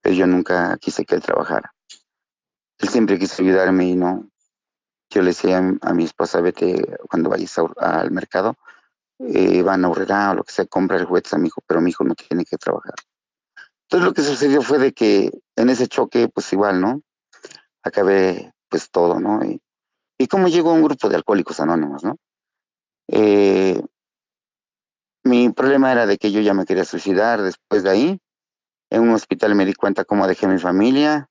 [0.00, 1.74] Pero yo nunca quise que él trabajara.
[2.78, 4.30] Él siempre quiso ayudarme y no.
[5.10, 8.56] Yo le decía a mi esposa, vete cuando vayas al mercado,
[9.18, 11.80] eh, van a ahorrar o lo que sea, compra el juguete a mi hijo, pero
[11.80, 12.94] mi hijo no tiene que trabajar.
[13.82, 17.02] Entonces lo que sucedió fue de que en ese choque, pues igual, ¿no?
[17.82, 19.44] Acabé pues todo, ¿no?
[19.44, 19.60] Y,
[20.16, 22.16] y como llegó un grupo de alcohólicos anónimos, ¿no?
[23.08, 23.82] Eh,
[25.24, 28.20] mi problema era de que yo ya me quería suicidar después de ahí.
[28.90, 31.28] En un hospital me di cuenta cómo dejé mi familia.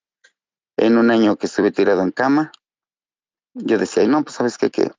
[0.78, 2.54] En un año que estuve tirado en cama,
[3.54, 4.92] yo decía, no, pues sabes qué, que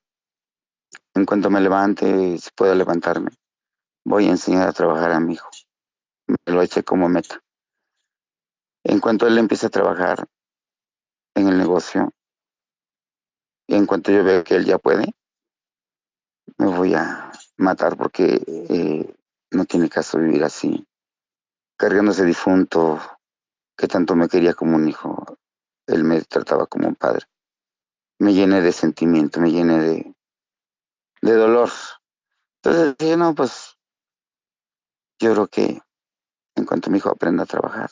[1.15, 3.31] en cuanto me levante, si puedo levantarme,
[4.05, 5.49] voy a enseñar a trabajar a mi hijo.
[6.27, 7.43] Me lo eché como meta.
[8.85, 10.27] En cuanto él empieza a trabajar
[11.35, 12.13] en el negocio,
[13.67, 15.15] y en cuanto yo veo que él ya puede,
[16.59, 19.15] me voy a matar porque eh,
[19.53, 20.85] no tiene caso vivir así,
[21.81, 23.01] cargando ese difunto
[23.75, 25.39] que tanto me quería como un hijo.
[25.87, 27.25] Él me trataba como un padre.
[28.19, 30.15] Me llené de sentimiento, me llené de,
[31.23, 31.71] de dolor.
[32.57, 33.79] Entonces dije, no, pues
[35.21, 35.81] yo creo que
[36.55, 37.91] en cuanto mi hijo aprenda a trabajar,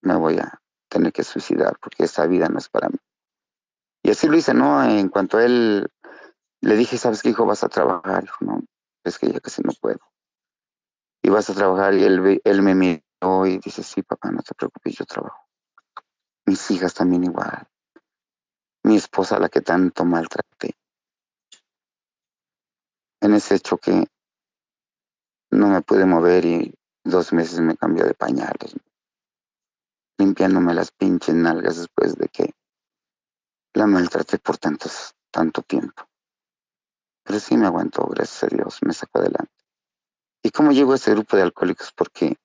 [0.00, 2.98] me voy a tener que suicidar porque esta vida no es para mí.
[4.02, 4.82] Y así lo hice, ¿no?
[4.82, 5.88] En cuanto a él
[6.60, 7.46] le dije, ¿sabes qué, hijo?
[7.46, 8.24] Vas a trabajar.
[8.40, 8.64] no,
[9.04, 10.00] es que ya casi no puedo.
[11.22, 13.11] Y vas a trabajar y él, él me miró
[13.46, 15.46] y dice, sí, papá, no te preocupes, yo trabajo.
[16.44, 17.68] Mis hijas también igual.
[18.84, 20.76] Mi esposa, la que tanto maltraté.
[23.20, 24.06] En ese choque
[25.52, 28.74] no me pude mover y dos meses me cambió de pañales.
[30.18, 32.52] Limpiándome las pinches nalgas después de que
[33.74, 36.08] la maltraté por tantos, tanto tiempo.
[37.22, 39.52] Pero sí me aguantó, gracias a Dios, me sacó adelante.
[40.42, 41.92] ¿Y cómo llegó a ese grupo de alcohólicos?
[41.92, 42.36] Porque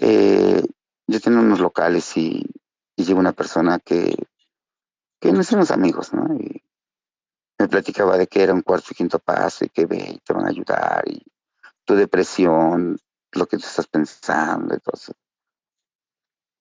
[0.00, 0.62] eh,
[1.06, 2.44] yo tenía unos locales y,
[2.96, 4.14] y una persona que,
[5.20, 6.34] que nos hicimos amigos, ¿no?
[6.34, 6.62] Y
[7.58, 10.46] me platicaba de que era un cuarto y quinto paso y que ve te van
[10.46, 11.22] a ayudar y
[11.84, 12.98] tu depresión,
[13.32, 15.12] lo que tú estás pensando y todo eso.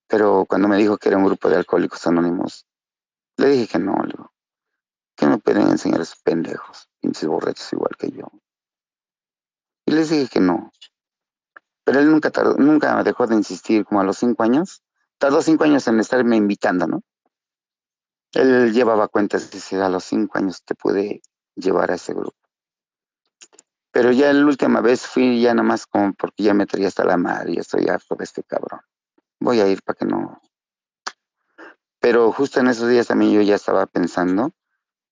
[0.07, 2.65] Pero cuando me dijo que era un grupo de alcohólicos anónimos,
[3.37, 4.13] le dije que no, le
[5.15, 8.29] que me pueden enseñar esos pendejos, pinches borrachos igual que yo.
[9.85, 10.71] Y les dije que no.
[11.85, 14.81] Pero él nunca tardó, nunca dejó de insistir, como a los cinco años.
[15.17, 17.03] Tardó cinco años en estarme invitando, ¿no?
[18.33, 21.21] Él llevaba cuentas, dice, a los cinco años te pude
[21.55, 22.35] llevar a ese grupo.
[23.91, 27.05] Pero ya la última vez fui ya nada más como porque ya me traía hasta
[27.05, 28.81] la madre y estoy harto de este cabrón.
[29.39, 30.41] Voy a ir para que no.
[32.01, 34.51] Pero justo en esos días también yo ya estaba pensando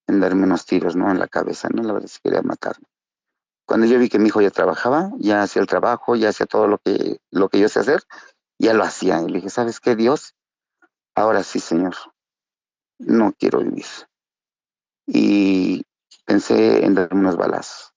[0.08, 1.10] en darme unos tiros, ¿no?
[1.10, 1.82] En la cabeza, ¿no?
[1.82, 2.86] La verdad es que quería matarme.
[3.66, 6.68] Cuando yo vi que mi hijo ya trabajaba, ya hacía el trabajo, ya hacía todo
[6.68, 8.04] lo que, lo que yo sé hacer,
[8.60, 9.22] ya lo hacía.
[9.22, 10.36] Y le dije, ¿sabes qué, Dios?
[11.16, 11.96] Ahora sí, Señor,
[13.00, 13.86] no quiero vivir.
[15.06, 15.84] Y
[16.26, 17.94] pensé en darme unos balazos.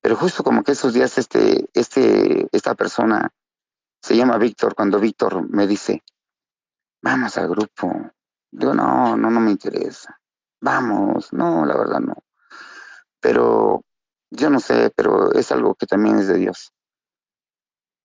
[0.00, 3.30] Pero justo como que esos días este, este, esta persona
[4.02, 6.02] se llama Víctor, cuando Víctor me dice,
[7.02, 8.12] vamos al grupo,
[8.52, 10.20] Digo, no, no, no me interesa.
[10.60, 12.14] Vamos, no, la verdad no.
[13.18, 13.82] Pero
[14.34, 16.72] yo no sé, pero es algo que también es de Dios.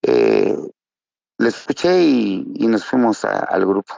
[0.02, 0.56] Eh,
[1.38, 3.94] le escuché y, nos fuimos al grupo.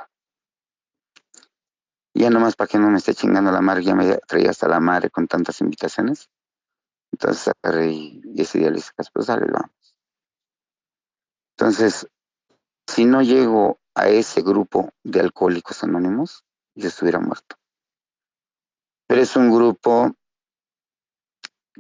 [2.15, 4.79] Ya nomás para que no me esté chingando la madre, ya me traía hasta la
[4.79, 6.31] madre con tantas invitaciones.
[7.13, 7.53] Entonces
[7.89, 8.73] y, ese día
[9.13, 9.97] pues dale, vamos.
[11.57, 12.09] Entonces,
[12.87, 17.57] si no llego a ese grupo de alcohólicos anónimos, yo estuviera muerto.
[19.09, 20.15] Pero es un grupo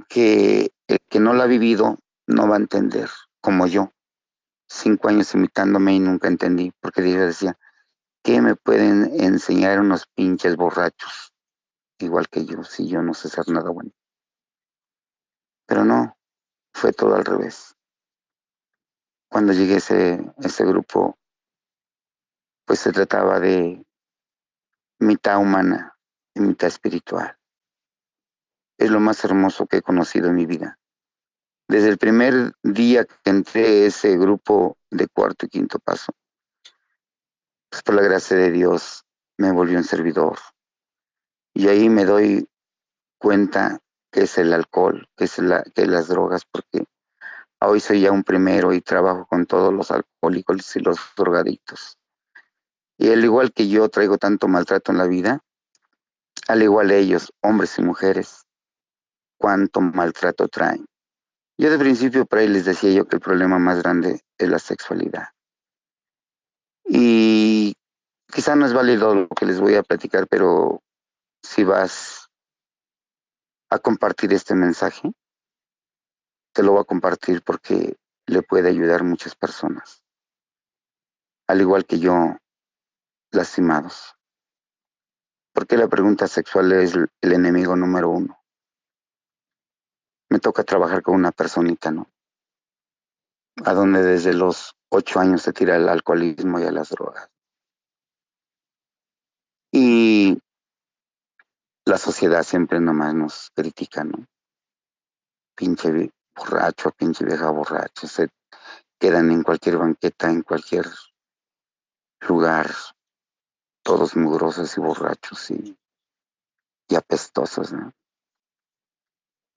[0.08, 3.92] que el que no lo ha vivido no va a entender, como yo.
[4.68, 7.58] Cinco años imitándome y nunca entendí, porque yo decía,
[8.22, 11.32] ¿qué me pueden enseñar unos pinches borrachos?
[11.98, 13.90] Igual que yo, si yo no sé hacer nada bueno.
[15.66, 16.16] Pero no,
[16.72, 17.76] fue todo al revés.
[19.28, 21.18] Cuando llegué a ese, ese grupo,
[22.64, 23.84] pues se trataba de
[25.00, 25.96] mitad humana
[26.34, 27.39] y mitad espiritual.
[28.80, 30.78] Es lo más hermoso que he conocido en mi vida.
[31.68, 36.14] Desde el primer día que entré ese grupo de cuarto y quinto paso,
[37.68, 39.04] pues por la gracia de Dios
[39.36, 40.38] me volvió un servidor.
[41.52, 42.48] Y ahí me doy
[43.18, 46.86] cuenta que es el alcohol, que es la, que las drogas, porque
[47.60, 51.98] hoy soy ya un primero y trabajo con todos los alcohólicos y los drogadictos.
[52.96, 55.44] Y al igual que yo traigo tanto maltrato en la vida,
[56.48, 58.46] al igual ellos, hombres y mujeres,
[59.40, 60.86] cuánto maltrato traen.
[61.56, 65.28] Yo de principio para les decía yo que el problema más grande es la sexualidad.
[66.84, 67.74] Y
[68.30, 70.82] quizá no es válido lo que les voy a platicar, pero
[71.42, 72.28] si vas
[73.70, 75.10] a compartir este mensaje,
[76.52, 80.02] te lo voy a compartir porque le puede ayudar a muchas personas.
[81.46, 82.36] Al igual que yo,
[83.32, 84.14] lastimados.
[85.54, 88.39] Porque la pregunta sexual es el enemigo número uno.
[90.30, 92.10] Me toca trabajar con una personita, ¿no?
[93.64, 97.28] A donde desde los ocho años se tira el alcoholismo y a las drogas.
[99.72, 100.38] Y
[101.84, 104.26] la sociedad siempre nomás nos critica, ¿no?
[105.56, 108.28] Pinche borracho, pinche vieja borracha, se
[108.98, 110.86] quedan en cualquier banqueta, en cualquier
[112.28, 112.70] lugar,
[113.82, 115.78] todos mugrosos y borrachos y,
[116.88, 117.92] y apestosos, ¿no?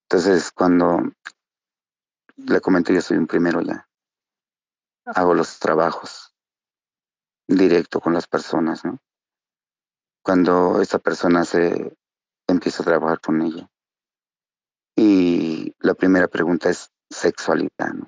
[0.04, 1.02] Entonces, cuando
[2.36, 3.88] le comento, yo soy un primero ya,
[5.06, 6.34] hago los trabajos
[7.48, 9.00] directo con las personas, ¿no?
[10.24, 11.96] Cuando esa persona se
[12.48, 13.70] empiezo a trabajar con ella.
[14.96, 18.08] Y la primera pregunta es sexualidad, ¿no?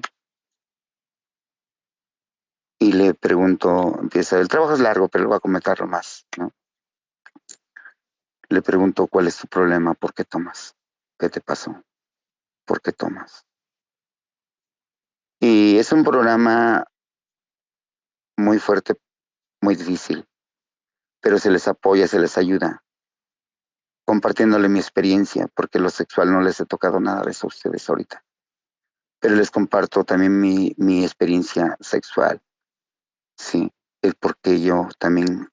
[2.79, 6.51] Y le pregunto, empieza, el trabajo es largo, pero lo voy a comentarlo más, ¿no?
[8.49, 10.74] Le pregunto cuál es tu problema, por qué tomas,
[11.17, 11.84] qué te pasó,
[12.65, 13.45] por qué tomas.
[15.39, 16.86] Y es un programa
[18.38, 18.95] muy fuerte,
[19.62, 20.28] muy difícil,
[21.21, 22.86] pero se les apoya, se les ayuda
[24.06, 27.89] compartiéndole mi experiencia, porque lo sexual no les he tocado nada de eso a ustedes
[27.89, 28.23] ahorita.
[29.19, 32.41] Pero les comparto también mi, mi experiencia sexual,
[33.36, 35.49] sí, el por qué yo también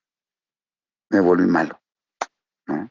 [1.11, 1.81] me volví malo.
[2.67, 2.91] ¿no?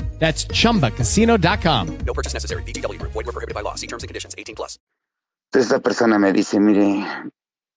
[0.21, 1.97] That's chumbacasino.com.
[2.05, 2.63] No purchase necessary.
[2.63, 3.01] BGW.
[3.01, 3.75] Void were prohibited by law.
[3.75, 4.77] See terms and conditions 18 plus.
[5.53, 7.05] Esta persona me dice, mire,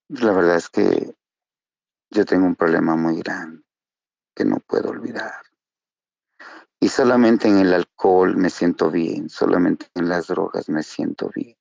[0.09, 1.13] la verdad es que
[2.11, 3.63] yo tengo un problema muy grande
[4.37, 5.43] que no puedo olvidar.
[6.79, 11.57] Y solamente en el alcohol me siento bien, solamente en las drogas me siento bien.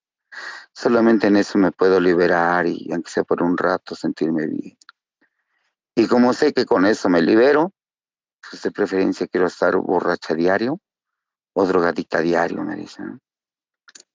[0.73, 4.77] Solamente en eso me puedo liberar y aunque sea por un rato sentirme bien.
[5.95, 7.71] Y como sé que con eso me libero,
[8.53, 10.79] pues de preferencia quiero estar borracha diario
[11.55, 13.19] o drogadicta diario, me dicen.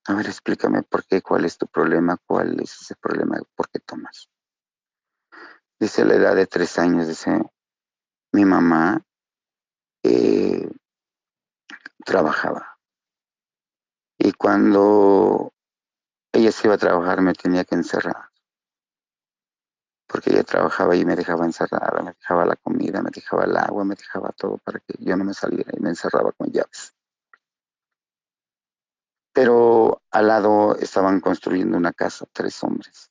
[0.06, 3.80] A ver, explícame por qué, cuál es tu problema, cuál es ese problema, por qué
[3.80, 4.28] tomas.
[5.80, 7.32] Dice la edad de tres años, dice,
[8.30, 9.04] mi mamá
[10.04, 10.70] eh,
[12.04, 12.78] trabajaba.
[14.20, 15.52] Y cuando
[16.32, 18.27] ella se iba a trabajar me tenía que encerrar.
[20.08, 23.84] Porque ella trabajaba y me dejaba encerrada, me dejaba la comida, me dejaba el agua,
[23.84, 26.94] me dejaba todo para que yo no me saliera y me encerraba con llaves.
[29.34, 33.10] Pero al lado estaban construyendo una casa, tres hombres.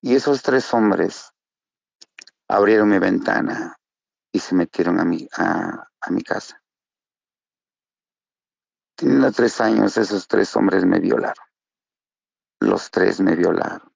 [0.00, 1.32] Y esos tres hombres
[2.48, 3.76] abrieron mi ventana
[4.32, 6.62] y se metieron a mi, a, a mi casa.
[8.96, 11.44] Teniendo tres años, esos tres hombres me violaron.
[12.60, 13.93] Los tres me violaron.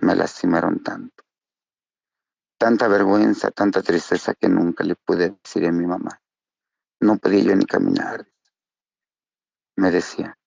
[0.00, 1.24] Me lastimaron tanto.
[2.58, 6.20] Tanta vergüenza, tanta tristeza que nunca le pude decir a mi mamá.
[7.00, 8.26] No podía yo ni caminar.
[9.76, 10.38] Me decía,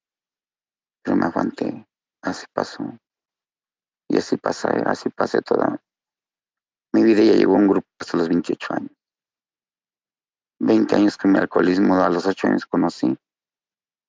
[1.04, 1.88] pero me aguanté.
[2.22, 2.84] Así pasó.
[4.08, 5.82] Y así pasé, así pasé toda
[6.94, 7.22] mi vida.
[7.24, 8.92] Ya llegó un grupo hasta los 28 años.
[10.60, 13.18] 20 años con mi alcoholismo, a los 8 años conocí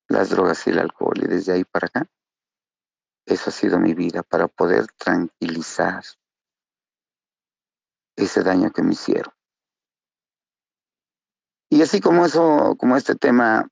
[0.09, 2.07] las drogas y el alcohol y desde ahí para acá,
[3.25, 6.03] eso ha sido mi vida para poder tranquilizar
[8.15, 9.33] ese daño que me hicieron.
[11.69, 13.69] Y así como eso, como este tema,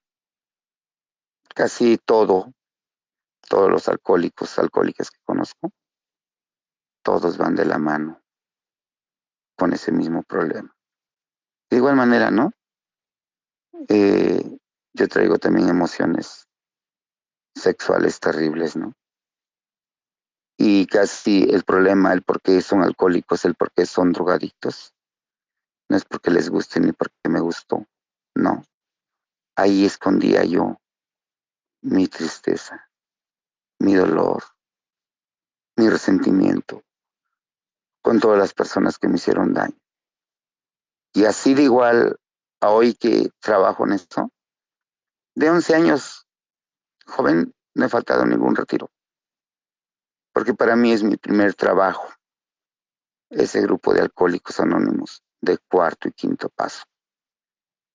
[1.53, 2.53] casi todo,
[3.49, 5.71] todos los alcohólicos, alcohólicas que conozco,
[7.03, 8.21] todos van de la mano
[9.57, 10.73] con ese mismo problema.
[11.69, 12.51] De igual manera, ¿no?
[13.89, 14.57] Eh,
[14.93, 16.47] yo traigo también emociones
[17.55, 18.93] sexuales terribles, ¿no?
[20.61, 24.93] Y casi el problema, el por qué son alcohólicos, el por qué son drogadictos,
[25.89, 27.87] no es porque les guste ni porque me gustó,
[28.35, 28.65] no.
[29.55, 30.81] Ahí escondía yo
[31.81, 32.91] mi tristeza,
[33.79, 34.43] mi dolor,
[35.77, 36.83] mi resentimiento
[38.01, 39.79] con todas las personas que me hicieron daño.
[41.13, 42.19] Y así de igual
[42.59, 44.29] a hoy que trabajo en esto,
[45.35, 46.27] de 11 años,
[47.05, 48.91] joven, no he faltado ningún retiro.
[50.33, 52.07] Porque para mí es mi primer trabajo,
[53.29, 56.83] ese grupo de alcohólicos anónimos de cuarto y quinto paso.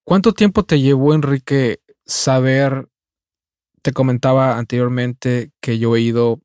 [0.04, 2.88] ¿Cuánto tiempo te llevó, Enrique, saber?
[3.82, 6.40] Te comentaba anteriormente que yo he ido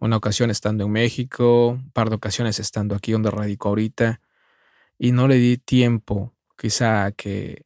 [0.00, 4.20] una ocasión estando en México, un par de ocasiones estando aquí donde radico ahorita,
[4.98, 7.64] y no le di tiempo quizá a que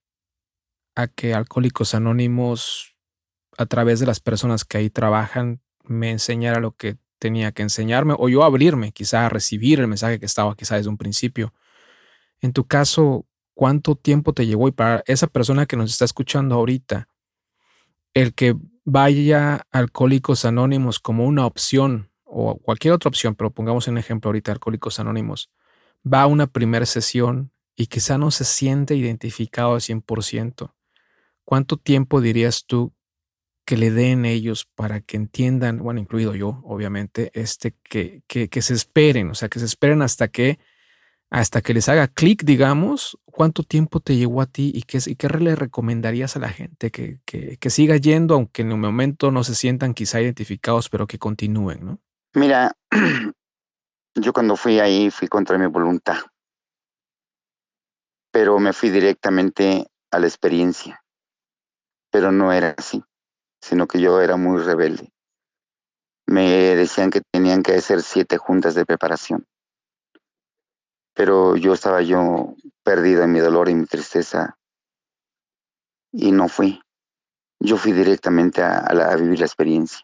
[0.94, 2.96] a que Alcohólicos Anónimos,
[3.56, 8.14] a través de las personas que ahí trabajan, me enseñara lo que tenía que enseñarme
[8.18, 11.52] o yo abrirme quizá a recibir el mensaje que estaba quizá desde un principio.
[12.40, 14.68] En tu caso, ¿cuánto tiempo te llevó?
[14.68, 17.08] Y para esa persona que nos está escuchando ahorita,
[18.14, 23.88] el que vaya a Alcohólicos Anónimos como una opción o cualquier otra opción, pero pongamos
[23.88, 25.50] un ejemplo ahorita, Alcohólicos Anónimos,
[26.06, 30.74] va a una primera sesión y quizá no se siente identificado al 100%.
[31.44, 32.92] ¿Cuánto tiempo dirías tú
[33.68, 38.72] que le den ellos para que entiendan, bueno, incluido yo, obviamente, este, que, que, se
[38.72, 40.58] esperen, o sea, que se esperen hasta que,
[41.28, 45.16] hasta que les haga clic, digamos, cuánto tiempo te llevó a ti y qué, y
[45.16, 49.30] qué le recomendarías a la gente que, que, que siga yendo, aunque en un momento
[49.30, 51.98] no se sientan quizá identificados, pero que continúen, ¿no?
[52.32, 52.74] Mira,
[54.14, 56.20] yo cuando fui ahí fui contra mi voluntad,
[58.32, 61.04] pero me fui directamente a la experiencia.
[62.10, 63.04] Pero no era así,
[63.60, 65.12] sino que yo era muy rebelde.
[66.26, 69.46] Me decían que tenían que hacer siete juntas de preparación,
[71.14, 72.54] pero yo estaba yo
[72.84, 74.56] perdido en mi dolor y mi tristeza
[76.12, 76.80] y no fui.
[77.60, 80.00] Yo fui directamente a, a vivir la experiencia.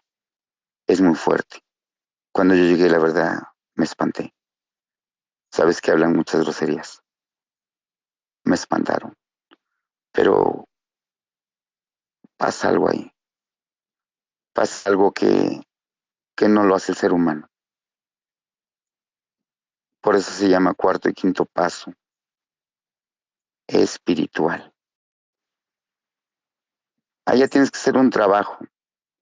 [0.87, 1.59] Es muy fuerte.
[2.33, 3.39] Cuando yo llegué, la verdad,
[3.75, 4.33] me espanté.
[5.51, 7.01] Sabes que hablan muchas groserías.
[8.43, 9.13] Me espantaron.
[10.11, 10.65] Pero
[12.37, 13.14] pasa algo ahí.
[14.55, 15.61] Pasa algo que,
[16.33, 17.49] que no lo hace el ser humano.
[20.01, 21.91] Por eso se llama cuarto y quinto paso
[23.67, 24.73] espiritual.
[27.25, 28.59] Allá tienes que hacer un trabajo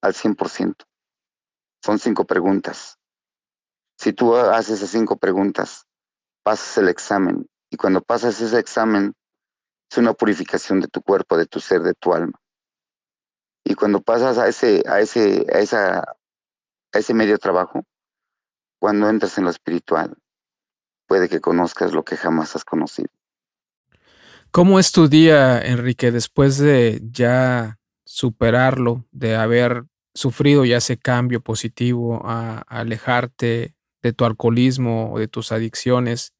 [0.03, 0.85] al 100%.
[1.83, 2.99] Son cinco preguntas.
[3.97, 5.87] Si tú haces esas cinco preguntas,
[6.43, 7.49] pasas el examen.
[7.71, 9.15] Y cuando pasas ese examen,
[9.89, 12.42] es una purificación de tu cuerpo, de tu ser, de tu alma.
[13.63, 17.83] Y cuando pasas a ese, a ese, a esa, a ese medio trabajo,
[18.79, 20.17] cuando entras en lo espiritual,
[21.07, 23.09] puede que conozcas lo que jamás has conocido.
[24.51, 31.41] ¿Cómo es tu día, Enrique, después de ya superarlo, de haber sufrido ya ese cambio
[31.41, 36.33] positivo a, a alejarte de tu alcoholismo o de tus adicciones?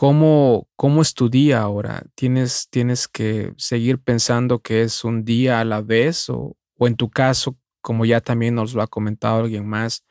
[0.00, 2.04] ¿Cómo, ¿Cómo es tu día ahora?
[2.14, 6.30] ¿Tienes, ¿Tienes que seguir pensando que es un día a la vez?
[6.30, 10.04] O, o en tu caso, como ya también nos lo ha comentado alguien más,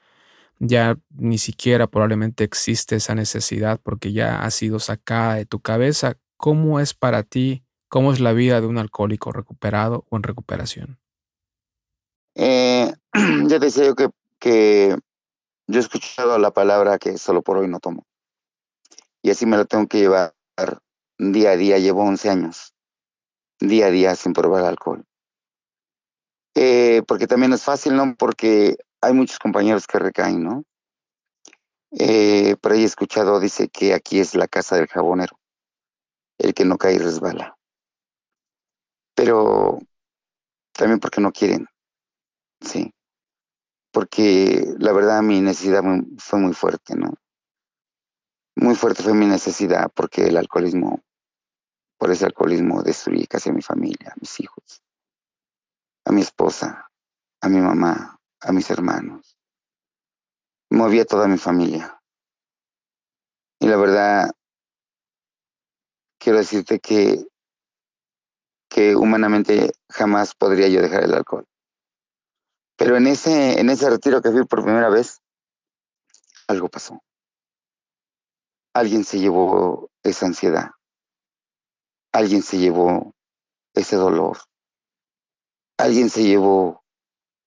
[0.59, 6.17] ya ni siquiera probablemente existe esa necesidad porque ya ha sido sacada de tu cabeza.
[6.35, 7.63] ¿Cómo es para ti?
[7.87, 10.99] ¿Cómo es la vida de un alcohólico recuperado o en recuperación?
[12.35, 12.91] Eh,
[13.47, 14.97] ya decía yo que, que
[15.67, 18.05] yo he escuchado la palabra que solo por hoy no tomo.
[19.21, 20.33] Y así me lo tengo que llevar
[21.17, 21.77] día a día.
[21.77, 22.73] Llevo 11 años,
[23.59, 25.05] día a día sin probar alcohol.
[26.55, 28.15] Eh, porque también es fácil, ¿no?
[28.15, 30.63] Porque hay muchos compañeros que recaen, ¿no?
[31.91, 35.39] Eh, por ahí he escuchado, dice que aquí es la casa del jabonero,
[36.37, 37.57] el que no cae y resbala.
[39.15, 39.79] Pero
[40.73, 41.67] también porque no quieren,
[42.61, 42.93] sí.
[43.91, 45.81] Porque la verdad mi necesidad
[46.17, 47.13] fue muy fuerte, ¿no?
[48.59, 51.03] Muy fuerte fue mi necesidad porque el alcoholismo,
[51.99, 54.81] por ese alcoholismo destruí casi a mi familia, a mis hijos,
[56.05, 56.89] a mi esposa,
[57.39, 59.37] a mi mamá, a mis hermanos.
[60.71, 62.01] Moví a toda mi familia.
[63.59, 64.31] Y la verdad,
[66.17, 67.27] quiero decirte que,
[68.69, 71.45] que humanamente jamás podría yo dejar el alcohol.
[72.75, 75.21] Pero en ese, en ese retiro que fui por primera vez,
[76.47, 77.03] algo pasó
[78.77, 80.69] alguien se llevó esa ansiedad,
[82.13, 83.15] alguien se llevó
[83.73, 84.37] ese dolor,
[85.79, 86.83] alguien se llevó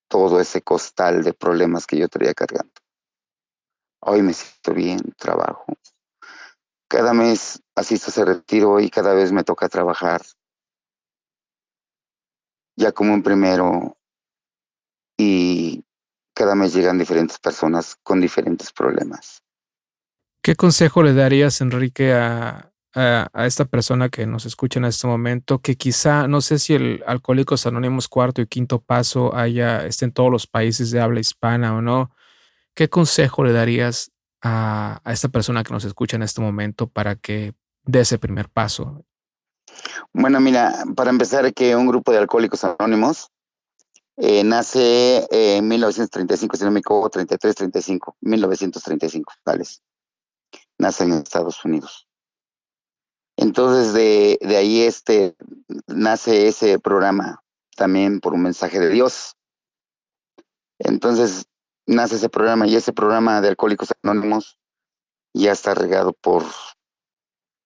[0.09, 2.73] todo ese costal de problemas que yo traía cargando.
[4.01, 5.67] Hoy me siento bien, trabajo.
[6.89, 10.23] Cada mes asisto a ese retiro y cada vez me toca trabajar.
[12.77, 13.97] Ya como un primero
[15.17, 15.85] y
[16.35, 19.45] cada mes llegan diferentes personas con diferentes problemas.
[20.43, 22.67] ¿Qué consejo le darías, Enrique, a,
[23.45, 27.67] esta persona que nos escucha en este momento, que quizá, no sé si el Alcohólicos
[27.67, 31.83] Anónimos cuarto y quinto paso haya, esté en todos los países de habla hispana o
[31.83, 32.11] no?
[32.75, 34.13] ¿Qué consejo le darías
[34.43, 37.53] a, esta persona que nos escucha en este momento para que
[37.85, 39.05] dé ese primer paso?
[40.15, 43.31] Bueno, mira, para empezar, que un grupo de Alcohólicos Anónimos
[44.17, 49.83] eh, nace en 1935, si no me equivoco, 33, 35, 1935, tales
[50.81, 52.09] nace en Estados Unidos.
[53.37, 55.37] Entonces de, de ahí este,
[55.87, 57.43] nace ese programa
[57.77, 59.37] también por un mensaje de Dios.
[60.79, 61.47] Entonces
[61.87, 64.59] nace ese programa y ese programa de Alcohólicos Anónimos
[65.35, 66.45] ya está regado por,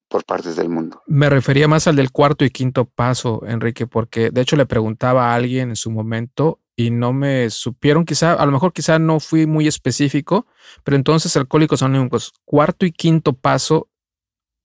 [0.09, 1.03] por partes del mundo.
[1.07, 5.31] Me refería más al del cuarto y quinto paso, Enrique, porque de hecho le preguntaba
[5.31, 9.21] a alguien en su momento y no me supieron, quizá, a lo mejor quizá no
[9.21, 10.47] fui muy específico,
[10.83, 13.89] pero entonces Alcohólicos Anónimos, cuarto y quinto paso,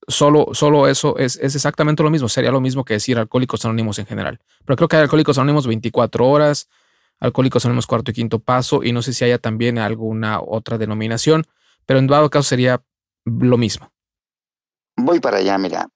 [0.07, 3.99] solo, solo eso es, es, exactamente lo mismo, sería lo mismo que decir Alcohólicos Anónimos
[3.99, 4.39] en general.
[4.65, 6.67] Pero creo que hay Alcohólicos Anónimos 24 horas,
[7.19, 11.45] Alcohólicos Anónimos cuarto y quinto paso, y no sé si haya también alguna otra denominación,
[11.85, 12.81] pero en dado caso sería
[13.25, 13.91] lo mismo.
[14.95, 15.87] Voy para allá, mira.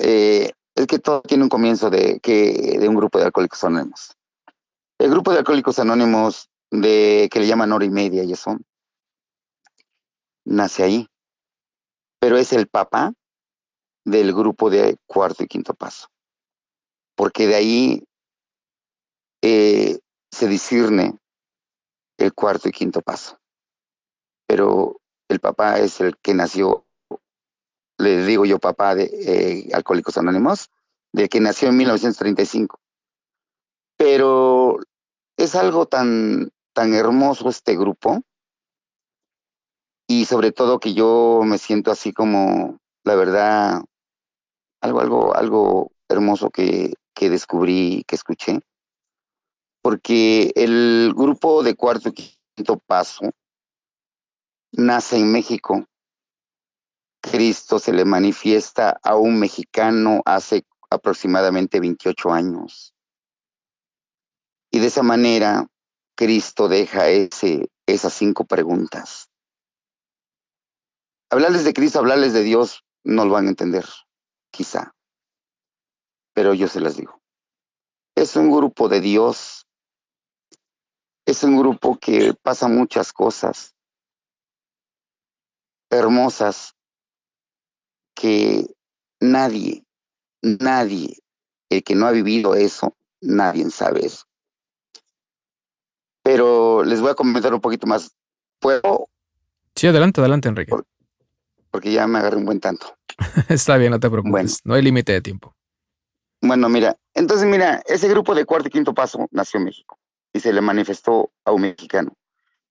[0.00, 4.16] Eh, es que todo tiene un comienzo de, que, de un grupo de Alcohólicos Anónimos.
[5.00, 8.58] El grupo de alcohólicos anónimos de que le llaman hora y media y eso
[10.44, 11.08] nace ahí.
[12.20, 13.14] Pero es el papá
[14.04, 16.08] del grupo de cuarto y quinto paso.
[17.16, 18.04] Porque de ahí
[19.40, 21.18] eh, se discierne
[22.18, 23.38] el cuarto y quinto paso.
[24.46, 26.84] Pero el papá es el que nació,
[27.96, 30.68] le digo yo papá de eh, Alcohólicos Anónimos,
[31.10, 32.78] del que nació en 1935.
[33.96, 34.78] Pero
[35.44, 38.22] es algo tan, tan hermoso este grupo
[40.08, 43.82] y sobre todo que yo me siento así como, la verdad,
[44.80, 48.60] algo, algo, algo hermoso que, que descubrí, que escuché,
[49.82, 53.30] porque el grupo de cuarto y quinto paso
[54.72, 55.84] nace en México.
[57.22, 62.94] Cristo se le manifiesta a un mexicano hace aproximadamente 28 años.
[64.70, 65.66] Y de esa manera,
[66.16, 69.30] Cristo deja ese, esas cinco preguntas.
[71.30, 73.86] Hablarles de Cristo, hablarles de Dios, no lo van a entender,
[74.50, 74.94] quizá.
[76.34, 77.20] Pero yo se las digo.
[78.16, 79.66] Es un grupo de Dios.
[81.26, 83.74] Es un grupo que pasa muchas cosas
[85.90, 86.76] hermosas
[88.14, 88.66] que
[89.20, 89.84] nadie,
[90.42, 91.18] nadie,
[91.68, 94.29] el que no ha vivido eso, nadie sabe eso.
[96.22, 98.10] Pero les voy a comentar un poquito más.
[98.58, 99.08] ¿Puedo?
[99.74, 100.74] Sí, adelante, adelante, Enrique.
[101.70, 102.94] Porque ya me agarré un buen tanto.
[103.48, 104.60] Está bien, no te preocupes.
[104.64, 105.54] no hay límite de tiempo.
[106.42, 109.98] Bueno, mira, entonces mira, ese grupo de cuarto y quinto paso nació en México
[110.32, 112.16] y se le manifestó a un mexicano.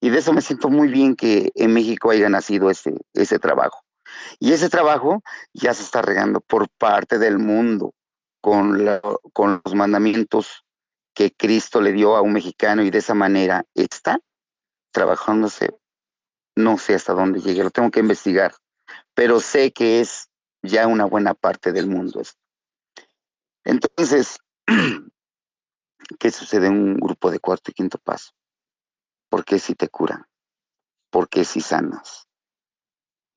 [0.02, 3.82] Y de eso me siento muy bien que en México haya nacido ese, ese trabajo.
[4.40, 5.22] Y ese trabajo
[5.54, 7.94] ya se está regando por parte del mundo
[8.42, 8.80] con,
[9.34, 10.64] con los mandamientos
[11.20, 14.22] que Cristo le dio a un mexicano y de esa manera está
[14.94, 15.78] trabajándose.
[16.56, 18.56] No sé hasta dónde llegue, lo tengo que investigar,
[19.14, 20.30] pero sé que es
[20.62, 22.22] ya una buena parte del mundo.
[23.66, 24.40] Entonces,
[26.20, 28.32] ¿qué sucede en un grupo de cuarto y quinto paso?
[29.28, 30.26] ¿Por qué si te curan?
[31.10, 32.30] ¿Por qué si sanas?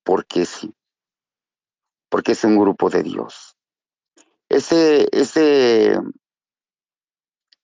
[0.05, 0.73] ¿Por qué sí?
[2.09, 3.57] Porque es un grupo de Dios.
[4.49, 5.99] Ese, ese,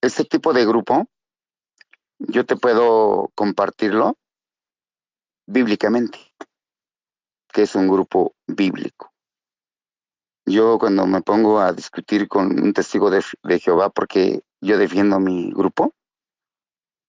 [0.01, 1.07] ese tipo de grupo,
[2.19, 4.17] yo te puedo compartirlo
[5.47, 6.19] bíblicamente,
[7.53, 9.13] que es un grupo bíblico.
[10.47, 15.21] Yo cuando me pongo a discutir con un testigo de, de Jehová, porque yo defiendo
[15.21, 15.95] mi grupo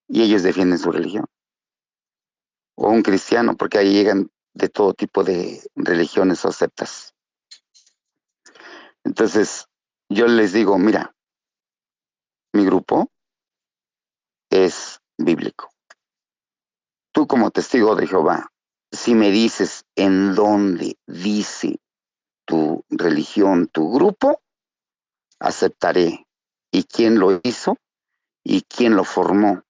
[0.08, 1.26] y ellos defienden su religión,
[2.76, 7.14] o un cristiano, porque ahí llegan de todo tipo de religiones o sectas.
[9.04, 9.68] Entonces,
[10.10, 11.16] yo les digo, mira,
[12.54, 13.12] mi grupo
[14.50, 15.70] es bíblico.
[17.12, 18.52] Tú como testigo de Jehová,
[18.91, 21.80] si me dices en dónde dice
[22.45, 24.41] tu religión, tu grupo,
[25.39, 26.26] aceptaré.
[26.72, 27.78] ¿Y quién lo hizo?
[28.43, 29.64] ¿Y quién lo formó?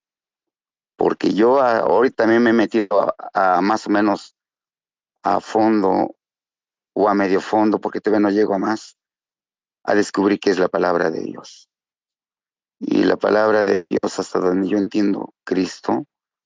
[0.98, 4.36] Porque yo ahorita también me he metido a, más o menos
[5.24, 6.16] a fondo
[6.94, 8.98] o a medio fondo, porque todavía no llego a más,
[9.84, 11.69] a descubrir qué es la palabra de Dios.
[12.80, 16.06] Y la palabra de Dios, hasta donde yo entiendo, Cristo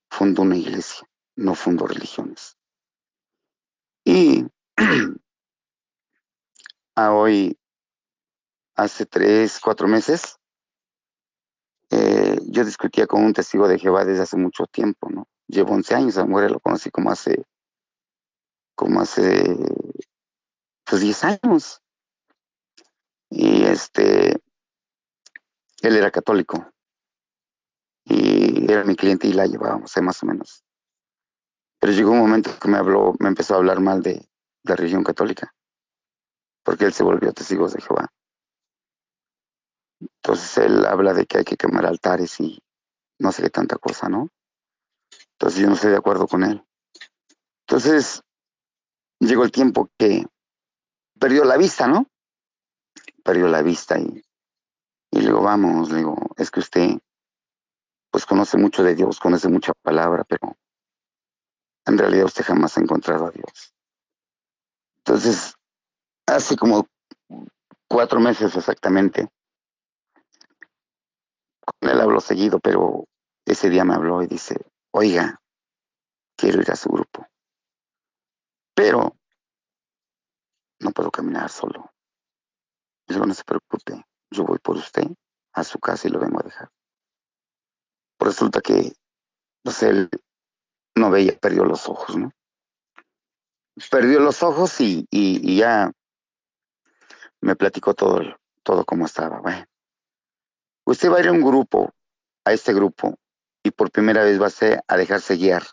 [0.10, 2.58] fundó una iglesia, no fundó religiones.
[4.04, 4.46] Y
[6.96, 7.58] a hoy,
[8.76, 10.40] hace tres, cuatro meses,
[11.92, 15.28] eh, yo discutía con un testigo de Jehová desde hace mucho tiempo, ¿no?
[15.48, 17.46] Llevo 11 años, a lo conocí como hace,
[18.76, 19.56] como hace,
[20.84, 21.82] pues 10 años.
[23.30, 24.42] Y este,
[25.88, 26.72] él era católico.
[28.06, 30.64] Y era mi cliente y la llevábamos ahí más o menos.
[31.80, 34.28] Pero llegó un momento que me habló, me empezó a hablar mal de
[34.64, 35.54] la religión católica
[36.64, 38.12] porque él se volvió testigo de Jehová.
[40.00, 42.60] Entonces él habla de que hay que quemar altares y
[43.20, 44.30] no sé qué tanta cosa, ¿no?
[45.34, 46.64] Entonces yo no estoy de acuerdo con él.
[47.68, 48.22] Entonces
[49.20, 50.26] llegó el tiempo que
[51.20, 52.08] perdió la vista, ¿no?
[53.24, 54.24] Perdió la vista y,
[55.14, 56.98] y le digo, vamos, le digo, es que usted
[58.10, 60.58] pues conoce mucho de Dios, conoce mucha palabra, pero
[61.86, 63.76] en realidad usted jamás ha encontrado a Dios.
[64.98, 65.54] Entonces
[66.26, 66.88] hace como
[67.88, 69.30] cuatro meses exactamente.
[71.62, 73.06] Con él hablo seguido, pero
[73.46, 74.56] ese día me habló y dice,
[74.92, 75.40] oiga,
[76.36, 77.28] quiero ir a su grupo.
[78.74, 79.16] Pero
[80.80, 81.92] no puedo caminar solo.
[83.08, 84.04] Yo no se preocupe,
[84.34, 85.08] yo voy por usted
[85.54, 86.70] a su casa y lo vengo a dejar.
[88.20, 88.94] resulta que,
[89.64, 90.10] pues él
[90.96, 92.32] no veía, perdió los ojos, ¿no?
[93.90, 95.92] Perdió los ojos y, y ya
[97.42, 98.22] me platicó todo,
[98.64, 99.40] todo cómo estaba.
[99.42, 99.66] Bueno,
[100.86, 101.92] usted va a ir a un grupo,
[102.46, 103.16] a este grupo,
[103.64, 105.64] y por primera vez va a, a dejarse guiar.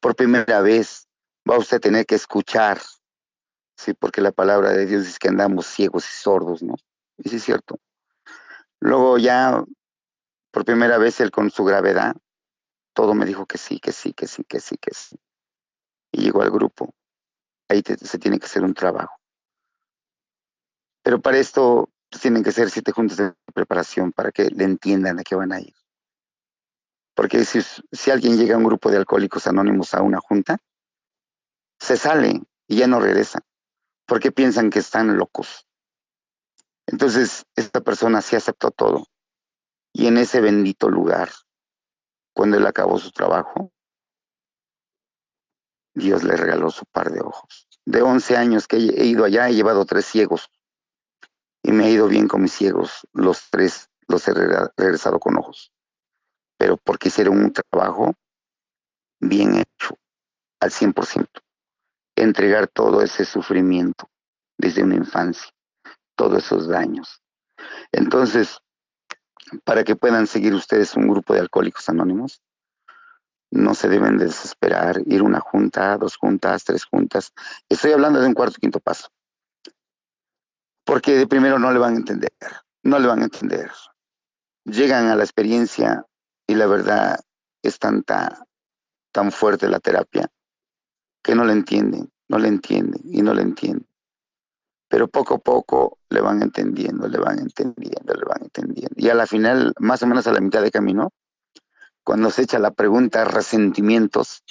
[0.00, 1.08] Por primera vez
[1.48, 2.80] va usted a tener que escuchar,
[3.76, 6.74] sí, porque la palabra de Dios dice que andamos ciegos y sordos, ¿no?
[7.18, 7.78] Y sí es cierto.
[8.86, 9.64] Luego ya,
[10.52, 12.14] por primera vez, él con su gravedad,
[12.94, 15.16] todo me dijo que sí, que sí, que sí, que sí, que sí.
[16.12, 16.94] Y llegó al grupo.
[17.68, 19.16] Ahí se tiene que hacer un trabajo.
[21.02, 25.18] Pero para esto pues, tienen que ser siete juntas de preparación para que le entiendan
[25.18, 25.74] a qué van a ir.
[27.16, 27.58] Porque si,
[27.90, 30.58] si alguien llega a un grupo de alcohólicos anónimos a una junta,
[31.80, 33.40] se sale y ya no regresa,
[34.06, 35.66] porque piensan que están locos.
[36.86, 39.06] Entonces, esta persona sí aceptó todo.
[39.92, 41.30] Y en ese bendito lugar,
[42.34, 43.72] cuando él acabó su trabajo,
[45.94, 47.66] Dios le regaló su par de ojos.
[47.86, 50.50] De 11 años que he ido allá, he llevado tres ciegos
[51.62, 53.06] y me ha ido bien con mis ciegos.
[53.12, 54.34] Los tres los he
[54.76, 55.72] regresado con ojos.
[56.58, 58.14] Pero porque hicieron un trabajo
[59.20, 59.96] bien hecho,
[60.60, 61.26] al 100%.
[62.16, 64.08] Entregar todo ese sufrimiento
[64.58, 65.55] desde una infancia.
[66.16, 67.22] Todos esos daños.
[67.92, 68.58] Entonces,
[69.64, 72.42] para que puedan seguir ustedes un grupo de alcohólicos anónimos,
[73.50, 77.32] no se deben desesperar, ir una junta, dos juntas, tres juntas.
[77.68, 79.08] Estoy hablando de un cuarto quinto paso.
[80.84, 82.32] Porque de primero no le van a entender,
[82.82, 83.70] no le van a entender.
[84.64, 86.04] Llegan a la experiencia
[86.46, 87.20] y la verdad
[87.62, 88.46] es tanta,
[89.12, 90.28] tan fuerte la terapia
[91.22, 93.88] que no le entienden, no le entienden y no le entienden.
[94.88, 98.94] Pero poco a poco le van entendiendo, le van entendiendo, le van entendiendo.
[98.96, 101.12] Y a la final, más o menos a la mitad de camino,
[102.04, 104.44] cuando se echa la pregunta resentimientos,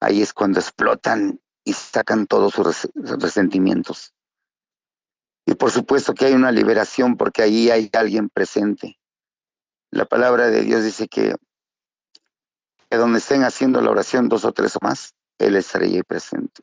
[0.00, 4.14] ahí es cuando explotan y sacan todos sus resentimientos.
[5.46, 8.98] Y por supuesto que hay una liberación porque ahí hay alguien presente.
[9.90, 11.34] La palabra de Dios dice que,
[12.90, 16.62] que donde estén haciendo la oración dos o tres o más, Él estará ahí presente.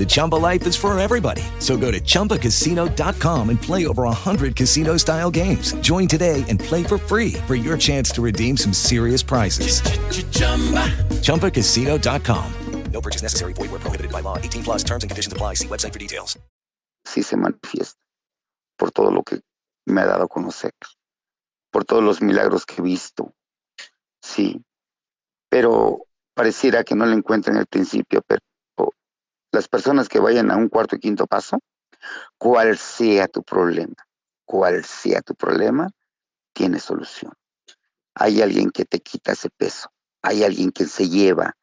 [0.00, 1.42] The Chumba life is for everybody.
[1.58, 5.74] So go to ChumbaCasino.com and play over 100 casino style games.
[5.82, 9.82] Join today and play for free for your chance to redeem some serious prizes.
[11.20, 12.44] ChumbaCasino.com.
[12.92, 13.52] No purchase necessary.
[13.52, 14.38] Void where prohibited by law.
[14.38, 15.56] 18 plus terms and conditions apply.
[15.58, 16.38] See website for details.
[17.04, 18.00] Sí se manifiesta
[18.78, 19.42] por todo lo que
[19.84, 20.72] me ha dado a conocer,
[21.70, 23.34] por todos los milagros que he visto.
[24.22, 24.64] Sí,
[25.50, 28.40] pero pareciera que no le encuentran el principio, pero
[29.52, 31.60] las personas que vayan a un cuarto y quinto paso,
[32.38, 33.96] cual sea tu problema,
[34.44, 35.90] cual sea tu problema,
[36.52, 37.32] tiene solución.
[38.14, 39.90] Hay alguien que te quita ese peso,
[40.22, 41.56] hay alguien que se lleva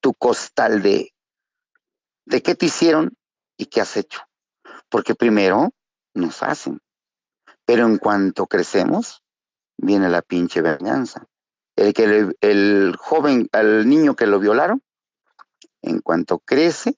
[0.00, 1.12] tu costal de,
[2.26, 3.16] de qué te hicieron
[3.56, 4.20] y qué has hecho.
[4.88, 5.70] Porque primero
[6.14, 6.80] nos hacen,
[7.64, 9.22] pero en cuanto crecemos,
[9.76, 11.26] viene la pinche venganza.
[11.76, 14.82] El, que el joven, al niño que lo violaron,
[15.82, 16.96] en cuanto crece,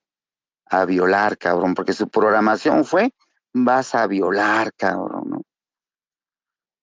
[0.66, 3.12] a violar, cabrón, porque su programación fue,
[3.52, 5.42] vas a violar, cabrón, ¿no?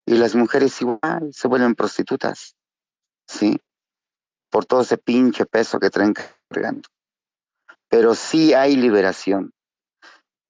[0.05, 2.55] Y las mujeres igual se vuelven prostitutas,
[3.27, 3.57] ¿sí?
[4.49, 6.13] Por todo ese pinche peso que traen
[6.49, 6.89] cargando.
[7.89, 9.51] Pero sí hay liberación.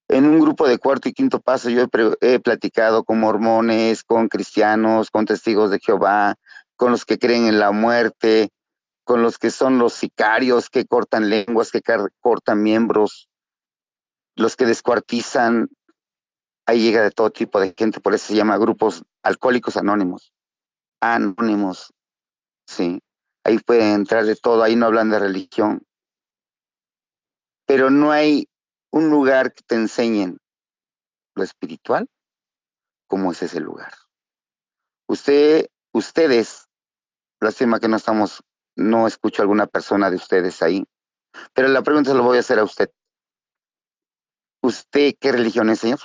[0.10, 1.88] En un grupo de cuarto y quinto paso yo he,
[2.22, 6.36] he platicado con mormones, con cristianos, con testigos de Jehová,
[6.76, 8.50] con los que creen en la muerte,
[9.04, 11.82] con los que son los sicarios que cortan lenguas, que
[12.20, 13.30] cortan miembros,
[14.36, 15.70] los que descuartizan.
[16.66, 20.34] Ahí llega de todo tipo de gente, por eso se llama grupos alcohólicos anónimos.
[21.02, 21.94] Anónimos,
[22.66, 23.02] sí.
[23.44, 25.86] Ahí puede entrar de todo, ahí no hablan de religión.
[27.66, 28.48] Pero no hay
[28.92, 30.38] un lugar que te enseñen
[31.36, 32.08] lo espiritual
[33.08, 33.94] como es ese lugar.
[35.08, 36.70] Usted, ustedes,
[37.40, 38.44] lástima que no estamos,
[38.76, 40.86] no escucho a alguna persona de ustedes ahí,
[41.54, 42.90] pero la pregunta se la voy a hacer a usted.
[44.62, 46.00] ¿Usted qué religión es, señor?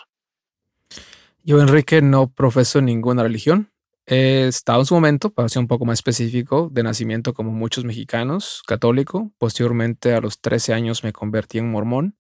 [1.45, 3.73] Yo, Enrique, no profeso ninguna religión.
[4.07, 7.85] He estado en su momento, para ser un poco más específico, de nacimiento como muchos
[7.85, 9.33] mexicanos, católico.
[9.39, 12.17] Posteriormente, a los 13 años, me convertí en mormón.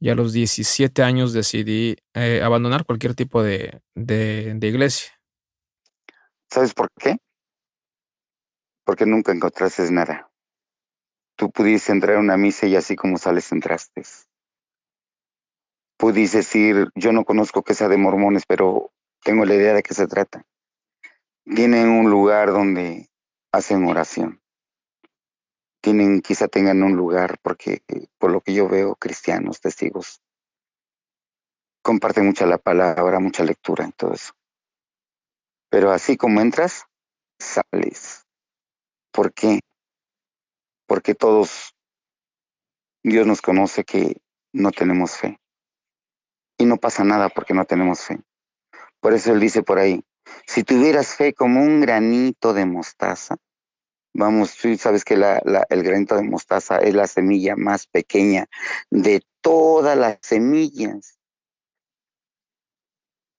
[0.00, 5.10] Y a los 17 años decidí eh, abandonar cualquier tipo de, de- de iglesia.
[6.50, 7.18] ¿Sabes por qué?
[8.88, 10.30] Porque nunca encontraste nada.
[11.36, 14.02] Tú pudiste entrar a una misa y así como sales entraste.
[15.98, 18.90] Pudiste decir, yo no conozco que sea de mormones, pero
[19.22, 20.42] tengo la idea de qué se trata.
[21.44, 23.10] Tienen un lugar donde
[23.52, 24.40] hacen oración.
[25.82, 27.82] Tienen, quizá tengan un lugar, porque
[28.16, 30.22] por lo que yo veo, cristianos, testigos,
[31.82, 34.32] comparten mucha la palabra, mucha lectura y todo eso.
[35.68, 36.86] Pero así como entras,
[37.38, 38.24] sales.
[39.18, 39.58] ¿Por qué?
[40.86, 41.74] Porque todos,
[43.02, 45.40] Dios nos conoce que no tenemos fe.
[46.56, 48.20] Y no pasa nada porque no tenemos fe.
[49.00, 50.04] Por eso Él dice por ahí,
[50.46, 53.38] si tuvieras fe como un granito de mostaza,
[54.14, 58.46] vamos, tú sabes que el granito de mostaza es la semilla más pequeña
[58.88, 61.18] de todas las semillas.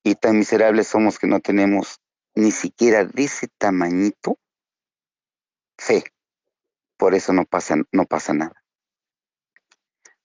[0.04, 2.02] Y tan miserables somos que no tenemos
[2.36, 4.38] ni siquiera de ese tamañito
[5.80, 6.04] fe.
[6.98, 8.64] Por eso no pasa, no pasa nada.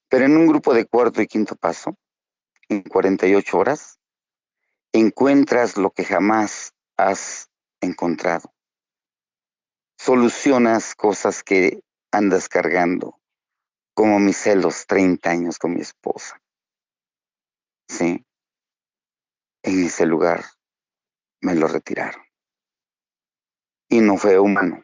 [0.08, 1.96] Pero en un grupo de cuarto y quinto paso,
[2.68, 3.98] en 48 horas,
[4.92, 7.50] encuentras lo que jamás has
[7.80, 8.52] encontrado.
[9.98, 11.80] Solucionas cosas que
[12.12, 13.18] andas cargando,
[13.94, 16.40] como mis celos 30 años con mi esposa.
[17.88, 18.24] Sí.
[19.62, 20.44] En ese lugar
[21.40, 22.22] me lo retiraron.
[23.88, 24.83] Y no fue humano.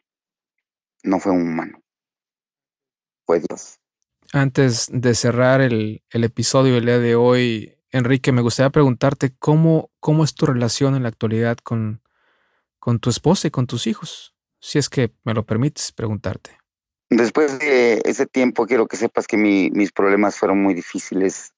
[1.02, 1.82] No fue humano.
[3.26, 3.78] Fue Dios.
[4.32, 9.90] Antes de cerrar el, el episodio del día de hoy, Enrique, me gustaría preguntarte cómo,
[9.98, 12.02] cómo es tu relación en la actualidad con,
[12.78, 16.58] con tu esposa y con tus hijos, si es que me lo permites preguntarte.
[17.10, 21.52] Después de ese tiempo, quiero que sepas que mi, mis problemas fueron muy difíciles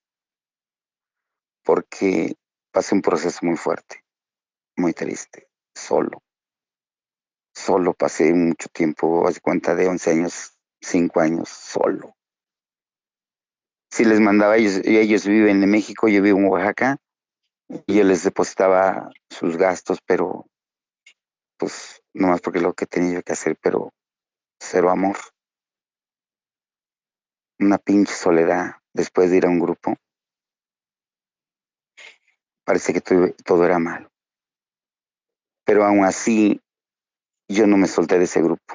[1.63, 2.35] porque
[2.73, 4.03] pasé un proceso muy fuerte,
[4.77, 6.23] muy triste, solo.
[7.65, 12.15] Solo pasé mucho tiempo, hace cuenta de 11 años, 5 años, solo
[13.93, 16.97] si les mandaba ellos, ellos viven en México, yo vivo en Oaxaca,
[17.87, 20.47] y yo les depositaba sus gastos, pero
[21.59, 23.93] pues nomás porque es lo que tenía que hacer, pero
[24.59, 25.19] cero amor.
[27.59, 29.95] Una pinche soledad después de ir a un grupo.
[32.65, 33.03] Parece que
[33.45, 34.09] todo era malo.
[35.65, 36.61] Pero aún así,
[37.53, 38.75] yo no me solté de ese grupo.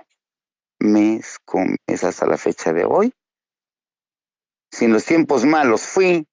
[0.79, 3.13] Mes con mes hasta la fecha de hoy
[4.71, 6.27] si en los tiempos malos fui,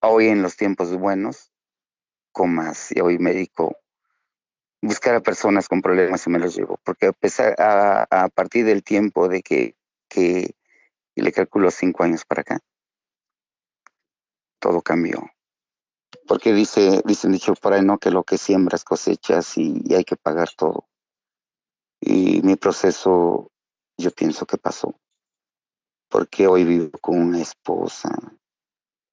[0.00, 1.50] hoy en los tiempos buenos,
[2.30, 6.56] con más, y hoy me dedico a buscar a personas con problemas y me los
[6.56, 9.76] llevo, porque a, pesar, a, partir del tiempo de que,
[10.08, 10.54] que
[11.14, 12.60] le calculo cinco años para acá,
[14.58, 15.30] todo cambió.
[16.28, 17.98] Porque dice, dicen dicho por ahí, ¿no?
[17.98, 20.86] Que lo que siembras cosechas y, y hay que pagar todo.
[22.02, 23.50] Y mi proceso,
[23.96, 24.94] yo pienso que pasó
[26.12, 28.10] porque hoy vivo con una esposa,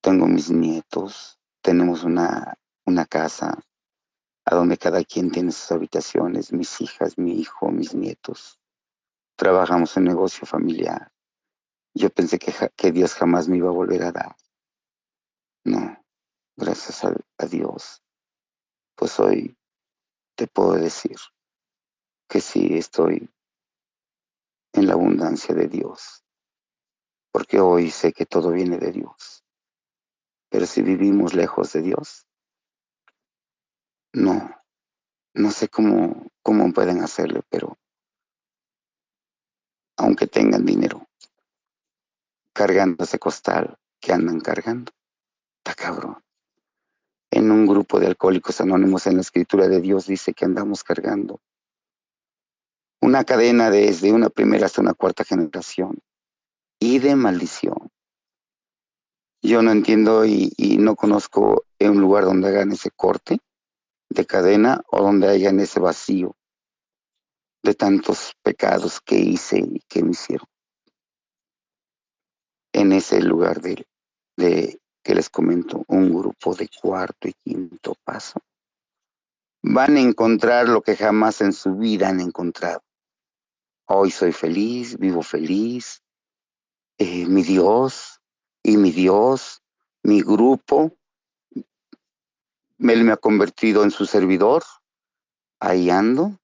[0.02, 3.58] tengo mis nietos, tenemos una, una casa
[4.44, 8.60] a donde cada quien tiene sus habitaciones, mis hijas, mi hijo, mis nietos.
[9.38, 11.10] Trabajamos en negocio familiar.
[11.94, 14.36] Yo pensé que, que Dios jamás me iba a volver a dar.
[15.64, 16.04] No,
[16.58, 18.04] gracias a, a Dios.
[18.96, 19.58] Pues hoy
[20.36, 21.16] te puedo decir
[22.30, 23.30] que sí estoy
[24.74, 26.24] en la abundancia de Dios
[27.32, 29.44] porque hoy sé que todo viene de Dios.
[30.50, 32.26] Pero si vivimos lejos de Dios,
[34.14, 34.52] no,
[35.36, 37.78] no sé cómo, cómo pueden hacerlo, pero
[39.98, 41.08] aunque tengan dinero,
[42.54, 44.92] cargando ese costal que andan cargando,
[45.58, 46.24] está cabrón.
[47.32, 51.42] En un grupo de alcohólicos anónimos en la escritura de Dios dice que andamos cargando
[53.02, 56.00] una cadena desde una primera hasta una cuarta generación
[56.80, 57.90] y de maldición.
[59.42, 63.40] Yo no entiendo y, no conozco un lugar donde hagan ese corte
[64.10, 66.36] de cadena o donde hayan ese vacío
[67.64, 70.48] de tantos pecados que hice y que me hicieron.
[72.74, 73.88] En ese lugar de,
[74.36, 78.42] de que les comento, un grupo de cuarto y quinto paso,
[79.64, 82.82] van a encontrar lo que jamás en su vida han encontrado.
[83.92, 86.04] Hoy soy feliz, vivo feliz,
[87.00, 88.22] eh, mi Dios
[88.62, 89.64] y mi Dios,
[90.04, 90.96] mi grupo,
[92.78, 94.62] Él me ha convertido en su servidor,
[95.60, 96.38] ahí ando,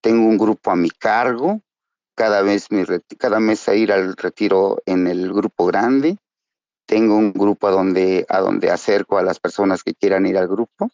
[0.00, 1.60] tengo un grupo a mi cargo,
[2.16, 2.84] cada vez mi
[3.16, 6.18] cada mes a ir al retiro en el grupo grande,
[6.84, 10.48] tengo un grupo a donde, a donde acerco a las personas que quieran ir al
[10.48, 10.90] grupo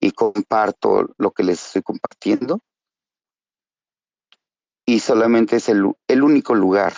[0.00, 2.60] y comparto lo que les estoy compartiendo.
[4.86, 6.94] Y solamente es el, el único lugar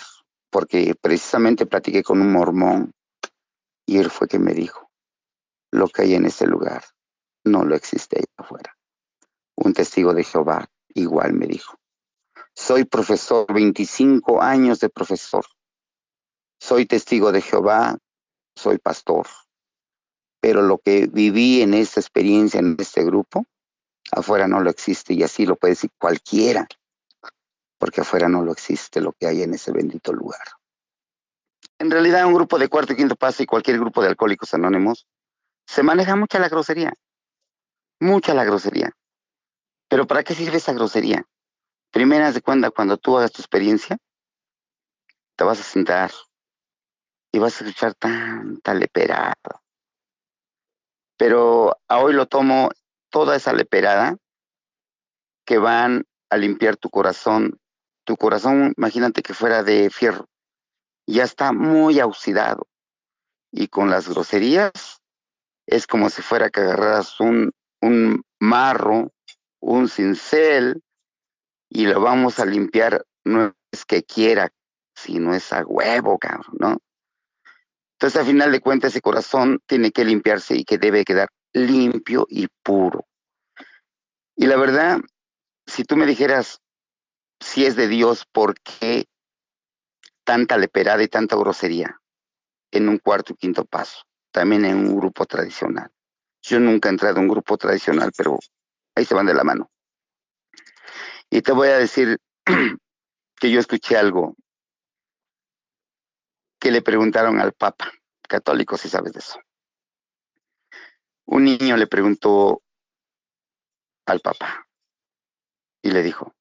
[0.51, 2.93] porque precisamente platiqué con un mormón
[3.85, 4.89] y él fue que me dijo,
[5.71, 6.83] lo que hay en ese lugar
[7.43, 8.77] no lo existe ahí afuera.
[9.55, 11.75] Un testigo de Jehová igual me dijo,
[12.55, 15.45] soy profesor, 25 años de profesor,
[16.59, 17.97] soy testigo de Jehová,
[18.55, 19.27] soy pastor,
[20.41, 23.45] pero lo que viví en esta experiencia, en este grupo,
[24.11, 26.67] afuera no lo existe y así lo puede decir cualquiera
[27.79, 30.43] porque afuera no lo existe lo que hay en ese bendito lugar.
[31.79, 35.07] En realidad, un grupo de cuarto y quinto paso y cualquier grupo de alcohólicos anónimos
[35.65, 36.93] se maneja mucha la grosería,
[37.99, 38.91] mucha la grosería.
[39.87, 41.23] Pero ¿para qué sirve esa grosería?
[41.91, 43.97] Primeras de cuenta, cuando tú hagas tu experiencia,
[45.35, 46.11] te vas a sentar
[47.31, 49.33] y vas a escuchar tanta leperada.
[51.17, 52.69] Pero a hoy lo tomo
[53.09, 54.17] toda esa leperada
[55.45, 57.59] que van a limpiar tu corazón.
[58.09, 60.27] Tu corazón, imagínate que fuera de fierro,
[61.05, 62.67] ya está muy oxidado.
[63.51, 64.99] Y con las groserías
[65.67, 67.51] es como si fuera que agarras un,
[67.83, 69.11] un marro,
[69.61, 70.81] un cincel,
[71.69, 73.05] y lo vamos a limpiar.
[73.25, 74.51] No es que quiera,
[74.95, 76.77] sino es a huevo, cabrón, ¿no?
[77.93, 82.25] Entonces, a final de cuentas, ese corazón tiene que limpiarse y que debe quedar limpio
[82.27, 83.05] y puro.
[84.35, 84.99] Y la verdad,
[85.67, 86.59] si tú me dijeras
[87.39, 89.07] si es de Dios, ¿por qué
[90.23, 91.99] tanta leperada y tanta grosería
[92.71, 94.03] en un cuarto y quinto paso?
[94.31, 95.91] También en un grupo tradicional.
[96.41, 98.37] Yo nunca he entrado en un grupo tradicional, pero
[98.95, 99.71] ahí se van de la mano.
[101.29, 102.19] Y te voy a decir
[103.39, 104.35] que yo escuché algo
[106.59, 107.91] que le preguntaron al Papa,
[108.27, 109.39] católico, si sabes de eso.
[111.25, 112.61] Un niño le preguntó
[114.05, 114.67] al Papa
[115.81, 116.33] y le dijo,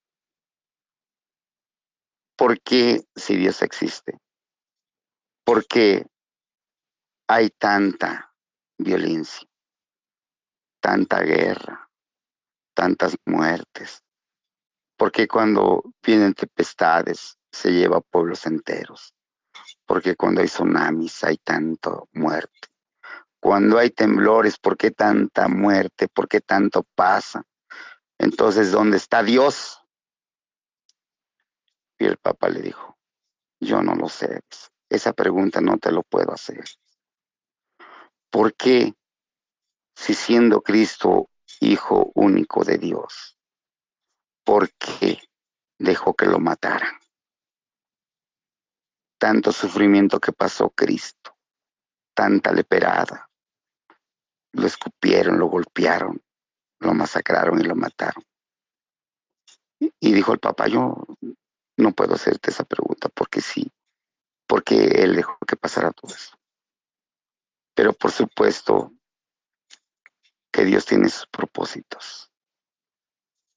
[2.38, 4.16] ¿por qué si Dios existe?
[5.44, 6.06] ¿Por qué
[7.28, 8.32] hay tanta
[8.78, 9.46] violencia,
[10.80, 11.90] tanta guerra,
[12.74, 14.02] tantas muertes?
[14.96, 19.12] ¿Por qué cuando vienen tempestades se lleva pueblos enteros?
[19.88, 22.68] porque cuando hay tsunamis hay tanto muerte.
[23.40, 26.08] Cuando hay temblores, ¿por qué tanta muerte?
[26.08, 27.42] ¿Por qué tanto pasa?
[28.18, 29.80] Entonces, ¿dónde está Dios?
[31.98, 32.96] Y el Papa le dijo,
[33.60, 34.40] yo no lo sé.
[34.88, 36.64] Esa pregunta no te lo puedo hacer.
[38.30, 38.94] ¿Por qué,
[39.96, 41.28] si siendo Cristo
[41.60, 43.36] Hijo único de Dios,
[44.44, 45.18] por qué
[45.78, 46.98] dejó que lo mataran?
[49.18, 51.36] tanto sufrimiento que pasó Cristo,
[52.14, 53.28] tanta leperada.
[54.52, 56.22] Lo escupieron, lo golpearon,
[56.80, 58.24] lo masacraron y lo mataron.
[59.80, 60.96] Y dijo el papá, yo
[61.78, 63.72] no puedo hacerte esa pregunta porque sí,
[64.46, 66.36] porque él dejó que pasara todo eso.
[67.74, 68.92] Pero por supuesto
[70.52, 72.32] que Dios tiene sus propósitos.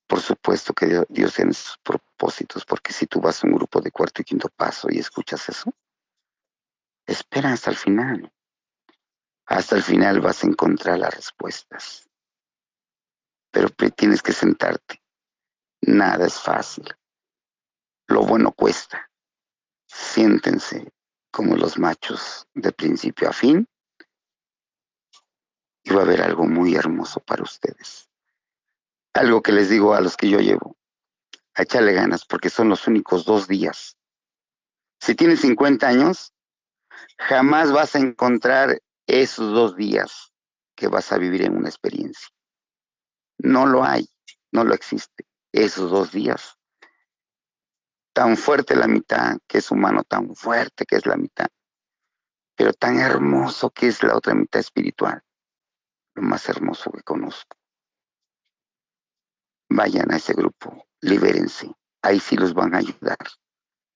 [0.07, 3.91] Por supuesto que Dios tiene sus propósitos, porque si tú vas a un grupo de
[3.91, 5.73] cuarto y quinto paso y escuchas eso,
[7.07, 8.31] espera hasta el final.
[9.47, 12.07] Hasta el final vas a encontrar las respuestas.
[13.51, 15.01] Pero tienes que sentarte.
[15.81, 16.93] Nada es fácil.
[18.11, 19.09] Lo bueno cuesta.
[19.87, 20.91] Siéntense
[21.31, 23.67] como los machos de principio a fin
[25.83, 28.11] y va a haber algo muy hermoso para ustedes
[29.13, 30.77] algo que les digo a los que yo llevo,
[31.53, 33.97] a ganas, porque son los únicos dos días.
[34.99, 36.33] Si tienes 50 años,
[37.17, 40.31] jamás vas a encontrar esos dos días
[40.75, 42.29] que vas a vivir en una experiencia.
[43.37, 44.07] No lo hay,
[44.51, 45.25] no lo existe.
[45.51, 46.57] Esos dos días.
[48.13, 51.47] Tan fuerte la mitad, que es humano, tan fuerte que es la mitad,
[52.55, 55.21] pero tan hermoso que es la otra mitad espiritual.
[56.15, 57.61] Lo más hermoso que conozco
[59.73, 63.17] vayan a ese grupo, libérense, ahí sí los van a ayudar,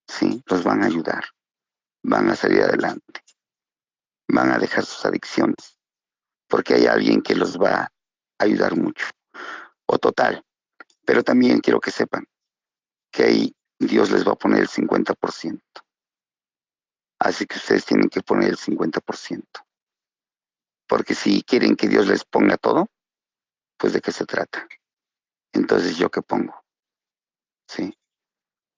[0.07, 1.26] sí, los van a ayudar,
[2.01, 3.22] van a salir adelante,
[4.30, 5.78] van a dejar sus adicciones,
[6.47, 7.91] porque hay alguien que los va a
[8.39, 9.05] ayudar mucho,
[9.86, 10.45] o total,
[11.05, 12.26] pero también quiero que sepan
[13.11, 15.61] que ahí Dios les va a poner el 50%.
[17.19, 19.43] Así que ustedes tienen que poner el 50%.
[20.88, 22.88] Porque si quieren que Dios les ponga todo,
[23.78, 24.67] pues de qué se trata
[25.55, 26.63] entonces yo qué pongo.
[27.67, 27.97] Sí.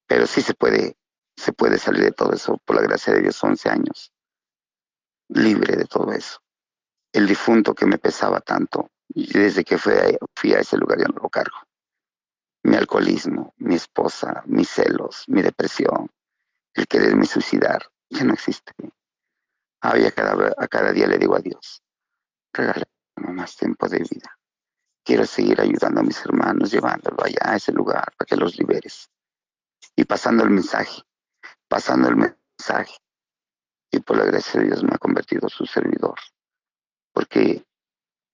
[0.08, 0.98] Pero sí se puede,
[1.36, 4.14] se puede salir de todo eso, por la gracia de Dios, 11 años,
[5.30, 6.39] libre de todo eso.
[7.12, 11.00] El difunto que me pesaba tanto, y desde que fui a, fui a ese lugar
[11.00, 11.58] ya no lo cargo.
[12.68, 16.09] Mi alcoholismo, mi esposa, mis celos, mi depresión,
[16.74, 18.74] el quererme suicidar, ya no existe.
[19.82, 19.93] A
[20.68, 21.82] cada, día le digo a Dios,
[22.53, 22.86] regálame
[23.18, 24.38] más tiempo de vida
[25.07, 29.09] quiero seguir ayudando a mis hermanos, llevándolo allá a ese lugar para que los liberes.
[29.95, 31.01] Y pasando el mensaje,
[31.70, 32.97] pasando el mensaje.
[33.89, 36.20] Y por la gracia de Dios me ha convertido su servidor.
[37.13, 37.65] Porque,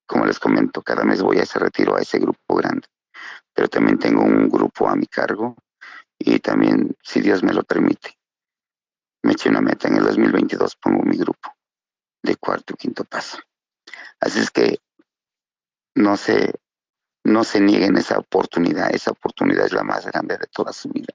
[0.08, 2.88] como les comento, cada mes voy a ese retiro, a ese grupo grande.
[3.54, 5.56] Pero también tengo un grupo a mi cargo
[6.18, 8.18] y también, si Dios me lo permite,
[9.24, 9.88] me eché una meta.
[9.88, 11.54] En el 2022 pongo mi grupo
[12.22, 13.38] de cuarto y quinto paso.
[14.20, 14.80] Así es que
[15.96, 16.54] no sé
[17.24, 18.94] no se nieguen esa oportunidad.
[18.94, 21.14] Esa oportunidad es la más grande de toda su vida.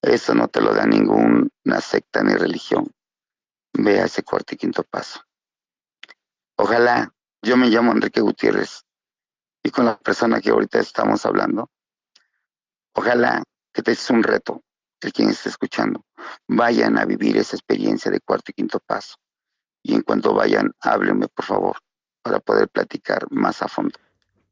[0.00, 2.90] Eso no te lo da ninguna secta ni religión.
[3.74, 5.22] vea ese cuarto y quinto paso.
[6.56, 8.84] Ojalá, yo me llamo Enrique Gutiérrez
[9.62, 11.70] y con la persona que ahorita estamos hablando,
[12.94, 13.42] ojalá
[13.72, 14.62] que te es un reto,
[15.00, 16.04] el quien esté escuchando,
[16.46, 19.16] vayan a vivir esa experiencia de cuarto y quinto paso.
[19.82, 21.76] Y en cuanto vayan, háblenme, por favor,
[22.22, 23.98] para poder platicar más a fondo.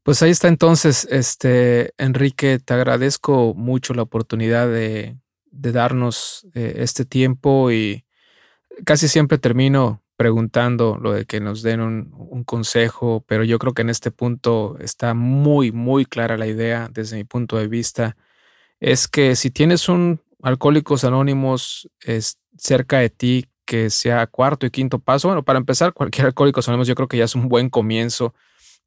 [0.03, 5.17] Pues ahí está entonces, este Enrique, te agradezco mucho la oportunidad de,
[5.51, 8.05] darnos eh, este tiempo y
[8.85, 13.81] casi siempre termino preguntando lo de que nos den un, consejo, pero yo creo que
[13.81, 18.15] en este punto está muy, muy clara la idea desde mi punto de vista.
[18.79, 21.89] Es que si tienes un Alcohólicos Anónimos
[22.55, 26.87] cerca de ti que sea cuarto y quinto paso, bueno, para empezar, cualquier Alcohólicos Anónimos
[26.87, 28.35] yo creo que ya es un buen comienzo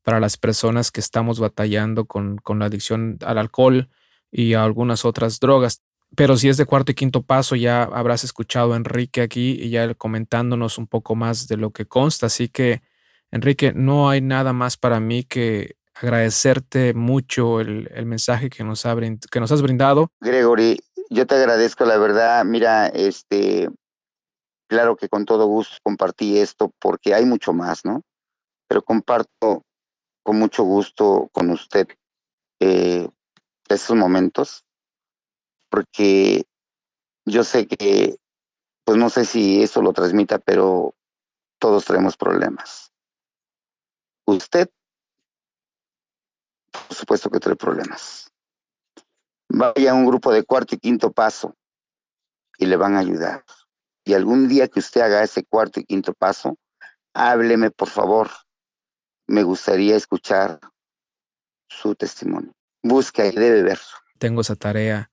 [0.05, 3.89] para las personas que estamos batallando con, con la adicción al alcohol
[4.31, 5.83] y a algunas otras drogas.
[6.17, 9.71] Pero si es de cuarto y quinto paso, ya habrás escuchado a Enrique aquí y
[9.71, 12.27] ya comentándonos un poco más de lo que consta.
[12.27, 12.83] Así que,
[13.31, 18.85] Enrique, no hay nada más para mí que agradecerte mucho el, el mensaje que nos,
[18.87, 18.97] ha,
[19.31, 20.11] que nos has brindado.
[20.21, 20.79] Gregory,
[21.11, 22.45] yo te agradezco, la verdad.
[22.45, 23.71] Mira, este,
[24.69, 28.03] claro que con todo gusto compartí esto porque hay mucho más, ¿no?
[28.69, 29.63] Pero comparto
[30.23, 31.87] con mucho gusto con usted
[32.61, 33.09] eh,
[33.69, 34.65] estos momentos
[35.75, 36.47] porque
[37.27, 38.17] yo sé que,
[38.85, 40.95] pues no sé si eso lo transmita, pero
[41.59, 42.93] todos tenemos problemas.
[44.25, 44.71] Usted,
[46.71, 48.31] por supuesto que trae problemas.
[49.49, 51.57] Vaya a un grupo de cuarto y quinto paso
[52.57, 53.45] y le van a ayudar.
[54.05, 56.57] Y algún día que usted haga ese cuarto y quinto paso,
[57.15, 58.31] hábleme, por favor.
[59.27, 60.61] Me gustaría escuchar
[61.69, 62.53] su testimonio.
[62.81, 63.81] Busque y debe ver.
[64.21, 65.11] Tengo esa tarea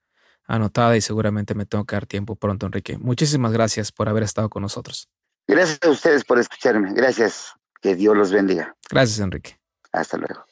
[0.47, 2.97] anotada y seguramente me tengo que dar tiempo pronto, Enrique.
[2.97, 5.09] Muchísimas gracias por haber estado con nosotros.
[5.47, 6.93] Gracias a ustedes por escucharme.
[6.93, 7.53] Gracias.
[7.81, 8.75] Que Dios los bendiga.
[8.89, 9.59] Gracias, Enrique.
[9.91, 10.45] Hasta luego.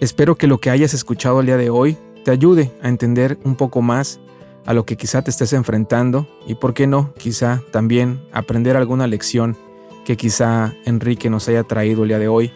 [0.00, 3.56] Espero que lo que hayas escuchado el día de hoy te ayude a entender un
[3.56, 4.20] poco más
[4.66, 9.06] a lo que quizá te estés enfrentando y, por qué no, quizá también aprender alguna
[9.06, 9.56] lección
[10.04, 12.52] que quizá Enrique nos haya traído el día de hoy.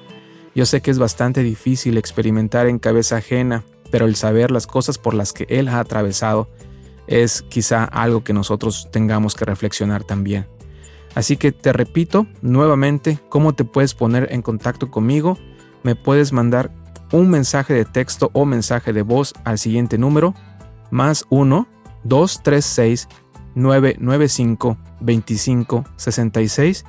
[0.55, 4.99] Yo sé que es bastante difícil experimentar en cabeza ajena pero el saber las cosas
[4.99, 6.49] por las que Él ha atravesado
[7.07, 10.47] es quizá algo que nosotros tengamos que reflexionar también.
[11.15, 15.39] Así que te repito nuevamente cómo te puedes poner en contacto conmigo.
[15.83, 16.71] Me puedes mandar
[17.13, 20.35] un mensaje de texto o mensaje de voz al siguiente número,
[20.91, 21.67] más 1
[22.05, 23.09] 236
[23.55, 26.85] 995 2566